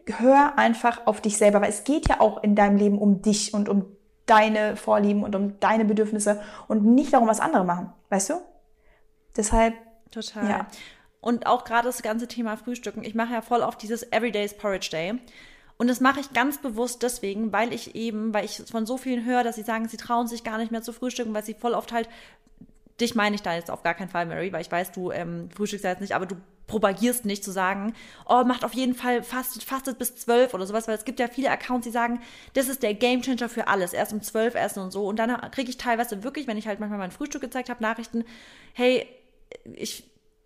[0.07, 3.53] hör einfach auf dich selber, weil es geht ja auch in deinem Leben um dich
[3.53, 3.85] und um
[4.25, 8.33] deine Vorlieben und um deine Bedürfnisse und nicht darum, was andere machen, weißt du?
[9.35, 9.75] Deshalb.
[10.11, 10.49] Total.
[10.49, 10.67] Ja.
[11.21, 13.03] Und auch gerade das ganze Thema Frühstücken.
[13.03, 15.19] Ich mache ja voll auf dieses Everyday's Porridge Day.
[15.77, 19.25] Und das mache ich ganz bewusst deswegen, weil ich eben, weil ich von so vielen
[19.25, 21.73] höre, dass sie sagen, sie trauen sich gar nicht mehr zu frühstücken, weil sie voll
[21.73, 22.07] oft halt,
[23.01, 25.49] dich meine ich da jetzt auf gar keinen Fall, Mary, weil ich weiß, du ähm,
[25.55, 26.35] frühstückst ja jetzt nicht, aber du
[26.67, 27.93] propagierst nicht zu sagen,
[28.27, 31.27] oh, macht auf jeden Fall fastet, fastet bis zwölf oder sowas, weil es gibt ja
[31.27, 32.21] viele Accounts, die sagen,
[32.53, 35.05] das ist der Gamechanger für alles, erst um zwölf essen und so.
[35.05, 38.23] Und dann kriege ich teilweise wirklich, wenn ich halt manchmal mein Frühstück gezeigt habe, Nachrichten,
[38.73, 39.05] hey,
[39.75, 40.05] ich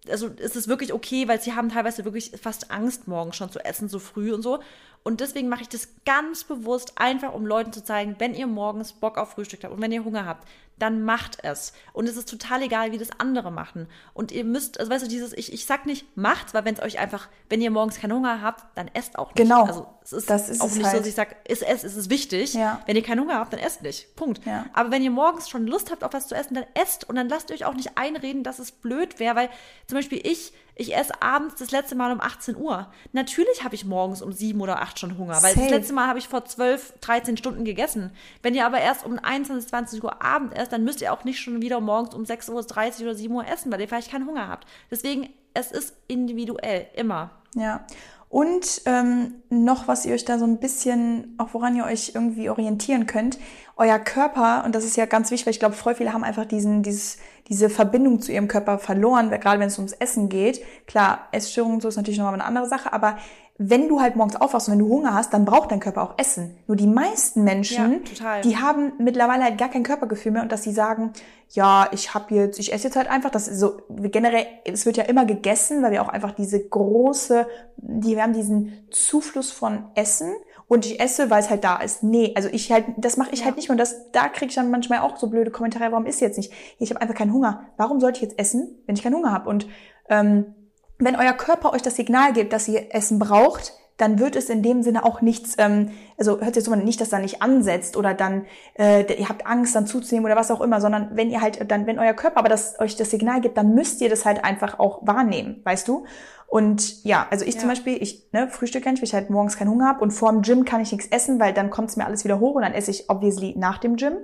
[0.10, 3.64] also ist es wirklich okay, weil sie haben teilweise wirklich fast Angst, morgen schon zu
[3.64, 4.60] essen, so früh und so.
[5.03, 8.93] Und deswegen mache ich das ganz bewusst, einfach um Leuten zu zeigen, wenn ihr morgens
[8.93, 10.47] Bock auf Frühstück habt und wenn ihr Hunger habt,
[10.78, 11.74] dann macht es.
[11.94, 13.88] Und es ist total egal, wie das andere machen.
[14.14, 16.82] Und ihr müsst, also weißt du, dieses, ich, ich sag nicht, macht's, weil wenn es
[16.82, 19.38] euch einfach, wenn ihr morgens keinen Hunger habt, dann esst auch nicht.
[19.38, 19.64] Genau.
[19.64, 20.92] Also es ist, das ist auch nicht halt.
[20.92, 22.54] so, dass ich sag, es, es, es ist wichtig.
[22.54, 22.82] Ja.
[22.86, 24.16] Wenn ihr keinen Hunger habt, dann esst nicht.
[24.16, 24.46] Punkt.
[24.46, 24.66] Ja.
[24.74, 27.30] Aber wenn ihr morgens schon Lust habt auf was zu essen, dann esst und dann
[27.30, 29.50] lasst euch auch nicht einreden, dass es blöd wäre, weil
[29.88, 32.92] zum Beispiel ich, ich esse abends das letzte Mal um 18 Uhr.
[33.14, 35.62] Natürlich habe ich morgens um 7 oder 8 schon Hunger, weil Safe.
[35.62, 38.12] das letzte Mal habe ich vor 12, 13 Stunden gegessen.
[38.42, 41.39] Wenn ihr aber erst um 21, 20 Uhr Abend esst, dann müsst ihr auch nicht
[41.39, 42.51] schon wieder morgens um 6.30
[42.99, 44.68] Uhr oder 7 Uhr essen, weil ihr vielleicht keinen Hunger habt.
[44.91, 47.32] Deswegen, es ist individuell, immer.
[47.55, 47.86] Ja.
[48.30, 52.49] Und ähm, noch, was ihr euch da so ein bisschen, auch woran ihr euch irgendwie
[52.49, 53.38] orientieren könnt,
[53.78, 56.45] euer Körper, und das ist ja ganz wichtig, weil ich glaube, voll viele haben einfach
[56.45, 60.61] diesen, dieses, diese Verbindung zu ihrem Körper verloren, gerade wenn es ums Essen geht.
[60.88, 63.18] Klar, Essstörungen so ist natürlich nochmal eine andere Sache, aber
[63.58, 66.16] wenn du halt morgens aufwachst und wenn du Hunger hast, dann braucht dein Körper auch
[66.18, 66.58] Essen.
[66.68, 70.64] Nur die meisten Menschen, ja, die haben mittlerweile halt gar kein Körpergefühl mehr und dass
[70.64, 71.14] sie sagen,
[71.51, 74.97] ja, ich habe jetzt, ich esse jetzt halt einfach, das ist so generell, es wird
[74.97, 77.47] ja immer gegessen, weil wir auch einfach diese große,
[77.78, 80.34] die wir haben diesen Zufluss von Essen
[80.68, 82.03] und ich esse, weil es halt da ist.
[82.03, 83.45] Nee, also ich halt, das mache ich ja.
[83.45, 86.08] halt nicht mehr und das, da kriege ich dann manchmal auch so blöde Kommentare, warum
[86.08, 86.51] isst ihr jetzt nicht?
[86.80, 87.68] Ich habe einfach keinen Hunger.
[87.78, 89.49] Warum sollte ich jetzt essen, wenn ich keinen Hunger habe?
[89.49, 89.68] Und
[90.10, 90.55] ähm,
[90.98, 94.62] wenn euer Körper euch das Signal gibt, dass ihr Essen braucht, dann wird es in
[94.62, 98.14] dem Sinne auch nichts, ähm, also hört jetzt so nicht, dass da nicht ansetzt oder
[98.14, 98.46] dann
[98.78, 101.88] äh, ihr habt Angst, dann zuzunehmen oder was auch immer, sondern wenn ihr halt dann,
[101.88, 104.80] wenn euer Körper aber das euch das Signal gibt, dann müsst ihr das halt einfach
[104.80, 106.06] auch wahrnehmen, weißt du?
[106.48, 107.62] Und ja, also ich ja.
[107.62, 110.32] zum Beispiel, ich ne, frühstücke nicht, weil ich halt morgens keinen Hunger habe und vor
[110.32, 112.62] dem Gym kann ich nichts essen, weil dann kommt es mir alles wieder hoch und
[112.62, 114.18] dann esse ich obviously nach dem Gym.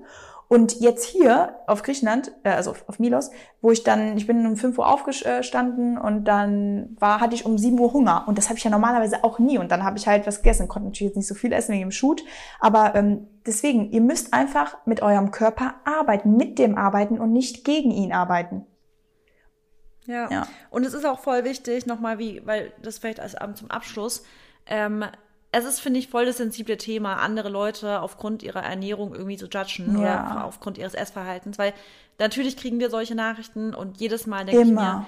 [0.51, 3.31] Und jetzt hier auf Griechenland, äh, also auf, auf Milos,
[3.61, 7.57] wo ich dann, ich bin um 5 Uhr aufgestanden und dann war, hatte ich um
[7.57, 8.25] 7 Uhr Hunger.
[8.27, 9.57] Und das habe ich ja normalerweise auch nie.
[9.57, 10.67] Und dann habe ich halt was gegessen.
[10.67, 12.21] Konnte natürlich jetzt nicht so viel essen wegen dem Shoot.
[12.59, 17.63] Aber ähm, deswegen, ihr müsst einfach mit eurem Körper arbeiten, mit dem arbeiten und nicht
[17.63, 18.65] gegen ihn arbeiten.
[20.05, 20.29] Ja.
[20.29, 20.47] ja.
[20.69, 24.25] Und es ist auch voll wichtig, nochmal wie, weil das vielleicht als Abend zum Abschluss,
[24.65, 25.05] ähm,
[25.51, 29.47] es ist, finde ich, voll das sensible Thema, andere Leute aufgrund ihrer Ernährung irgendwie zu
[29.47, 30.31] judgen ja.
[30.31, 31.73] oder aufgrund ihres Essverhaltens, weil
[32.19, 35.05] natürlich kriegen wir solche Nachrichten und jedes Mal denke ich mir,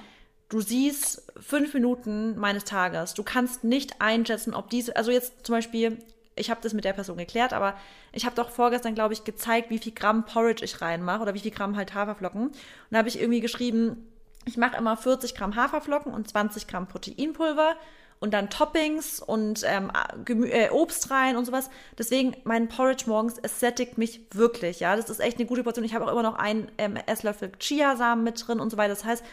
[0.50, 5.56] du siehst fünf Minuten meines Tages, du kannst nicht einschätzen, ob diese, also jetzt zum
[5.56, 5.98] Beispiel,
[6.36, 7.76] ich habe das mit der Person geklärt, aber
[8.12, 11.40] ich habe doch vorgestern, glaube ich, gezeigt, wie viel Gramm Porridge ich reinmache oder wie
[11.40, 12.48] viel Gramm halt Haferflocken.
[12.48, 12.56] Und
[12.92, 14.10] da habe ich irgendwie geschrieben,
[14.46, 17.78] ich mache immer 40 Gramm Haferflocken und 20 Gramm Proteinpulver
[18.20, 19.92] und dann Toppings und ähm,
[20.28, 21.70] äh, Obst rein und sowas.
[21.98, 24.96] Deswegen mein Porridge morgens, es sättigt mich wirklich, ja.
[24.96, 25.86] Das ist echt eine gute Portion.
[25.86, 28.94] Ich habe auch immer noch einen ähm, Esslöffel Chiasamen mit drin und so weiter.
[28.94, 29.24] Das heißt,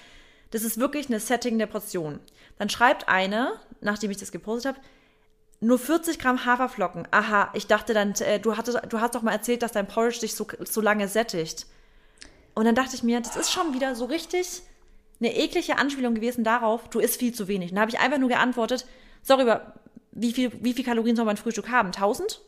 [0.51, 2.19] das ist wirklich eine Setting Portion.
[2.59, 4.87] Dann schreibt eine, nachdem ich das gepostet habe,
[5.61, 7.07] nur 40 Gramm Haferflocken.
[7.11, 10.21] Aha, ich dachte dann, äh, du, hattest, du hast doch mal erzählt, dass dein Porridge
[10.21, 11.67] dich so, so lange sättigt.
[12.55, 14.63] Und dann dachte ich mir, das ist schon wieder so richtig
[15.21, 17.71] eine eklige Anspielung gewesen darauf, du isst viel zu wenig.
[17.71, 18.87] Und da habe ich einfach nur geantwortet,
[19.23, 19.75] sorry, aber
[20.13, 21.89] wie viel, wie viel Kalorien soll mein Frühstück haben?
[21.89, 22.41] 1000?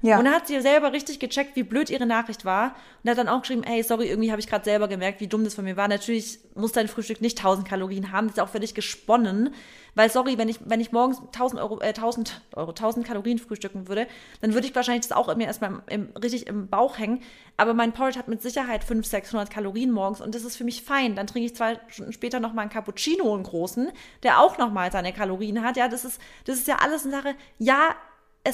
[0.00, 0.18] Ja.
[0.18, 2.76] Und dann hat sie selber richtig gecheckt, wie blöd ihre Nachricht war.
[3.02, 5.42] Und hat dann auch geschrieben, hey, sorry, irgendwie habe ich gerade selber gemerkt, wie dumm
[5.42, 5.88] das von mir war.
[5.88, 8.28] Natürlich muss dein Frühstück nicht 1000 Kalorien haben.
[8.28, 9.54] Das ist auch für dich gesponnen.
[9.96, 13.88] Weil, sorry, wenn ich, wenn ich morgens 1000 Euro, äh, 1000 Euro, 1000 Kalorien frühstücken
[13.88, 14.06] würde,
[14.40, 17.20] dann würde ich wahrscheinlich das auch mir erstmal im, richtig im Bauch hängen.
[17.56, 20.82] Aber mein Porridge hat mit Sicherheit 500, 600 Kalorien morgens und das ist für mich
[20.82, 21.16] fein.
[21.16, 23.90] Dann trinke ich zwei Stunden später nochmal einen Cappuccino, einen großen,
[24.22, 25.76] der auch nochmal seine Kalorien hat.
[25.76, 27.34] Ja, das ist, das ist ja alles eine Sache.
[27.58, 27.96] Ja,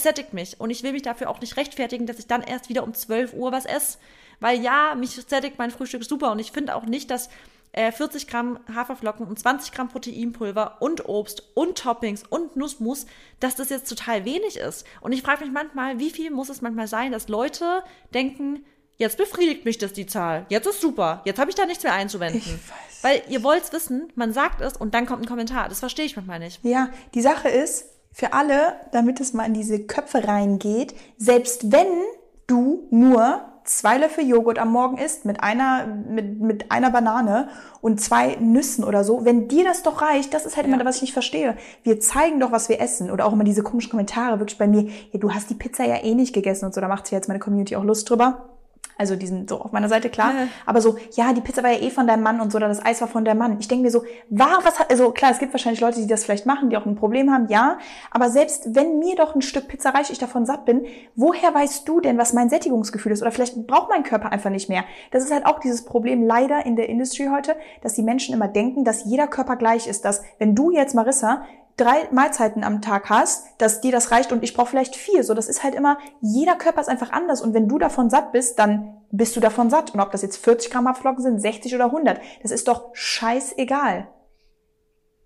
[0.02, 0.60] sättigt mich.
[0.60, 3.34] Und ich will mich dafür auch nicht rechtfertigen, dass ich dann erst wieder um 12
[3.34, 3.98] Uhr was esse.
[4.40, 6.32] Weil ja, mich sättigt mein Frühstück super.
[6.32, 7.28] Und ich finde auch nicht, dass
[7.74, 13.06] äh, 40 Gramm Haferflocken und 20 Gramm Proteinpulver und Obst und Toppings und Nussmus,
[13.40, 14.86] dass das jetzt total wenig ist.
[15.00, 17.82] Und ich frage mich manchmal, wie viel muss es manchmal sein, dass Leute
[18.12, 18.64] denken,
[18.96, 20.46] jetzt befriedigt mich das die Zahl.
[20.48, 21.22] Jetzt ist super.
[21.24, 22.40] Jetzt habe ich da nichts mehr einzuwenden.
[22.40, 23.02] Ich weiß.
[23.02, 25.68] Weil ihr wollt es wissen, man sagt es und dann kommt ein Kommentar.
[25.68, 26.64] Das verstehe ich manchmal nicht.
[26.64, 31.88] Ja, die Sache ist, für alle, damit es mal in diese Köpfe reingeht, selbst wenn
[32.46, 37.48] du nur zwei Löffel Joghurt am Morgen isst mit einer, mit, mit einer Banane
[37.80, 40.72] und zwei Nüssen oder so, wenn dir das doch reicht, das ist halt ja.
[40.72, 41.56] immer, was ich nicht verstehe.
[41.82, 43.10] Wir zeigen doch, was wir essen.
[43.10, 45.96] Oder auch immer diese komischen Kommentare wirklich bei mir, ja, du hast die Pizza ja
[46.04, 48.53] eh nicht gegessen und so, da macht sich jetzt meine Community auch Lust drüber.
[48.96, 50.32] Also die sind so auf meiner Seite, klar.
[50.32, 50.48] Ja.
[50.66, 52.84] Aber so, ja, die Pizza war ja eh von deinem Mann und so, oder das
[52.84, 53.56] Eis war von deinem Mann.
[53.58, 56.24] Ich denke mir so, war, was hat, also klar, es gibt wahrscheinlich Leute, die das
[56.24, 57.78] vielleicht machen, die auch ein Problem haben, ja.
[58.10, 60.86] Aber selbst wenn mir doch ein Stück Pizza reicht, ich davon satt bin,
[61.16, 63.22] woher weißt du denn, was mein Sättigungsgefühl ist?
[63.22, 64.84] Oder vielleicht braucht mein Körper einfach nicht mehr.
[65.10, 68.48] Das ist halt auch dieses Problem leider in der Industry heute, dass die Menschen immer
[68.48, 70.04] denken, dass jeder Körper gleich ist.
[70.04, 71.44] Dass wenn du jetzt, Marissa,
[71.76, 75.24] drei Mahlzeiten am Tag hast, dass dir das reicht und ich brauche vielleicht vier.
[75.24, 78.32] So, das ist halt immer, jeder Körper ist einfach anders und wenn du davon satt
[78.32, 79.94] bist, dann bist du davon satt.
[79.94, 84.08] Und ob das jetzt 40 Gramm Haferflocken sind, 60 oder 100, das ist doch scheißegal.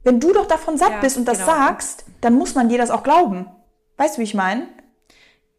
[0.04, 1.50] Wenn du doch davon satt ja, bist und das genau.
[1.50, 3.50] sagst, dann muss man dir das auch glauben.
[3.96, 4.68] Weißt du, wie ich meine?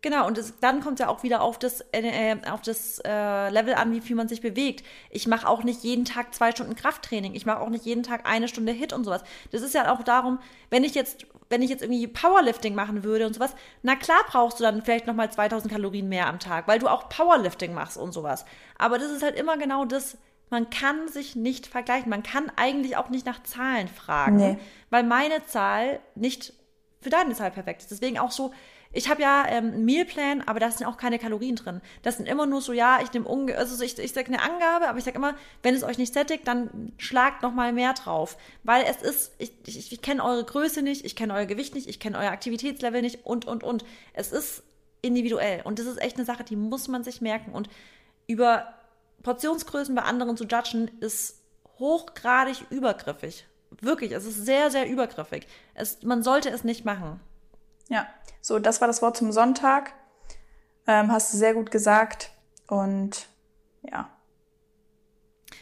[0.01, 3.49] Genau, und das, dann kommt ja auch wieder auf das, äh, äh, auf das äh,
[3.49, 4.85] Level an, wie viel man sich bewegt.
[5.09, 7.35] Ich mache auch nicht jeden Tag zwei Stunden Krafttraining.
[7.35, 9.23] Ich mache auch nicht jeden Tag eine Stunde Hit und sowas.
[9.51, 10.39] Das ist ja auch darum,
[10.69, 14.59] wenn ich jetzt, wenn ich jetzt irgendwie Powerlifting machen würde und sowas, na klar brauchst
[14.59, 18.13] du dann vielleicht nochmal 2000 Kalorien mehr am Tag, weil du auch Powerlifting machst und
[18.13, 18.45] sowas.
[18.77, 20.17] Aber das ist halt immer genau das,
[20.49, 22.09] man kann sich nicht vergleichen.
[22.09, 24.57] Man kann eigentlich auch nicht nach Zahlen fragen, nee.
[24.89, 26.53] weil meine Zahl nicht
[27.01, 27.91] für deine Zahl perfekt ist.
[27.91, 28.51] Deswegen auch so,
[28.91, 31.81] ich habe ja ähm, Mealplan, aber da sind auch keine Kalorien drin.
[32.01, 34.89] Das sind immer nur so, ja, ich nehme unge also ich, ich sage eine Angabe,
[34.89, 38.37] aber ich sage immer, wenn es euch nicht sättigt, dann schlagt noch mal mehr drauf,
[38.63, 41.87] weil es ist, ich, ich, ich kenne eure Größe nicht, ich kenne euer Gewicht nicht,
[41.87, 43.85] ich kenne euer Aktivitätslevel nicht und und und.
[44.13, 44.63] Es ist
[45.01, 47.69] individuell und das ist echt eine Sache, die muss man sich merken und
[48.25, 48.73] über
[49.21, 51.43] Portionsgrößen bei anderen zu judgen ist
[51.77, 53.45] hochgradig übergriffig.
[53.81, 55.45] Wirklich, es ist sehr, sehr übergriffig.
[55.75, 57.19] Es, man sollte es nicht machen.
[57.89, 58.07] Ja,
[58.41, 59.93] so, das war das Wort zum Sonntag.
[60.87, 62.31] Ähm, hast du sehr gut gesagt.
[62.67, 63.27] Und
[63.83, 64.09] ja.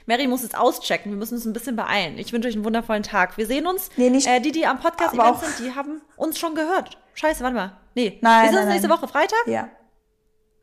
[0.06, 1.12] Mary muss jetzt auschecken.
[1.12, 2.18] Wir müssen uns ein bisschen beeilen.
[2.18, 3.38] Ich wünsche euch einen wundervollen Tag.
[3.38, 3.90] Wir sehen uns.
[3.98, 4.28] Nee, nicht.
[4.28, 6.98] Äh, die, die am Podcast-Event sind, die haben uns schon gehört.
[7.14, 7.78] Scheiße, warte mal.
[7.96, 8.20] Nee.
[8.22, 8.98] Nein, Wir sehen uns nächste nein.
[8.98, 9.48] Woche Freitag.
[9.48, 9.70] Ja.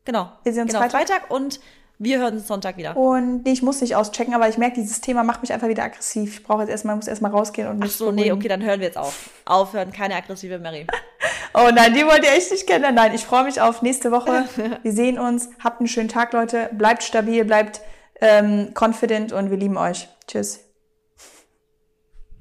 [0.05, 0.31] Genau.
[0.43, 1.07] Wir sehen uns genau, Freitag.
[1.07, 1.59] Freitag und
[1.97, 2.97] wir hören uns Sonntag wieder.
[2.97, 5.83] Und nee, ich muss nicht auschecken, aber ich merke, dieses Thema macht mich einfach wieder
[5.83, 6.39] aggressiv.
[6.39, 8.79] Ich brauche jetzt erstmal, muss erstmal rausgehen und Ach mich so, nee, okay, dann hören
[8.79, 9.29] wir jetzt auf.
[9.45, 10.87] Aufhören, keine aggressive Mary.
[11.57, 12.95] Oh nein, die wollt ihr echt nicht kennen.
[12.95, 14.43] Nein, ich freue mich auf nächste Woche.
[14.83, 15.49] Wir sehen uns.
[15.63, 16.69] Habt einen schönen Tag, Leute.
[16.73, 17.79] Bleibt stabil, bleibt
[18.19, 20.07] ähm, confident und wir lieben euch.
[20.27, 20.59] Tschüss.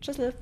[0.01, 0.35] Tschüss.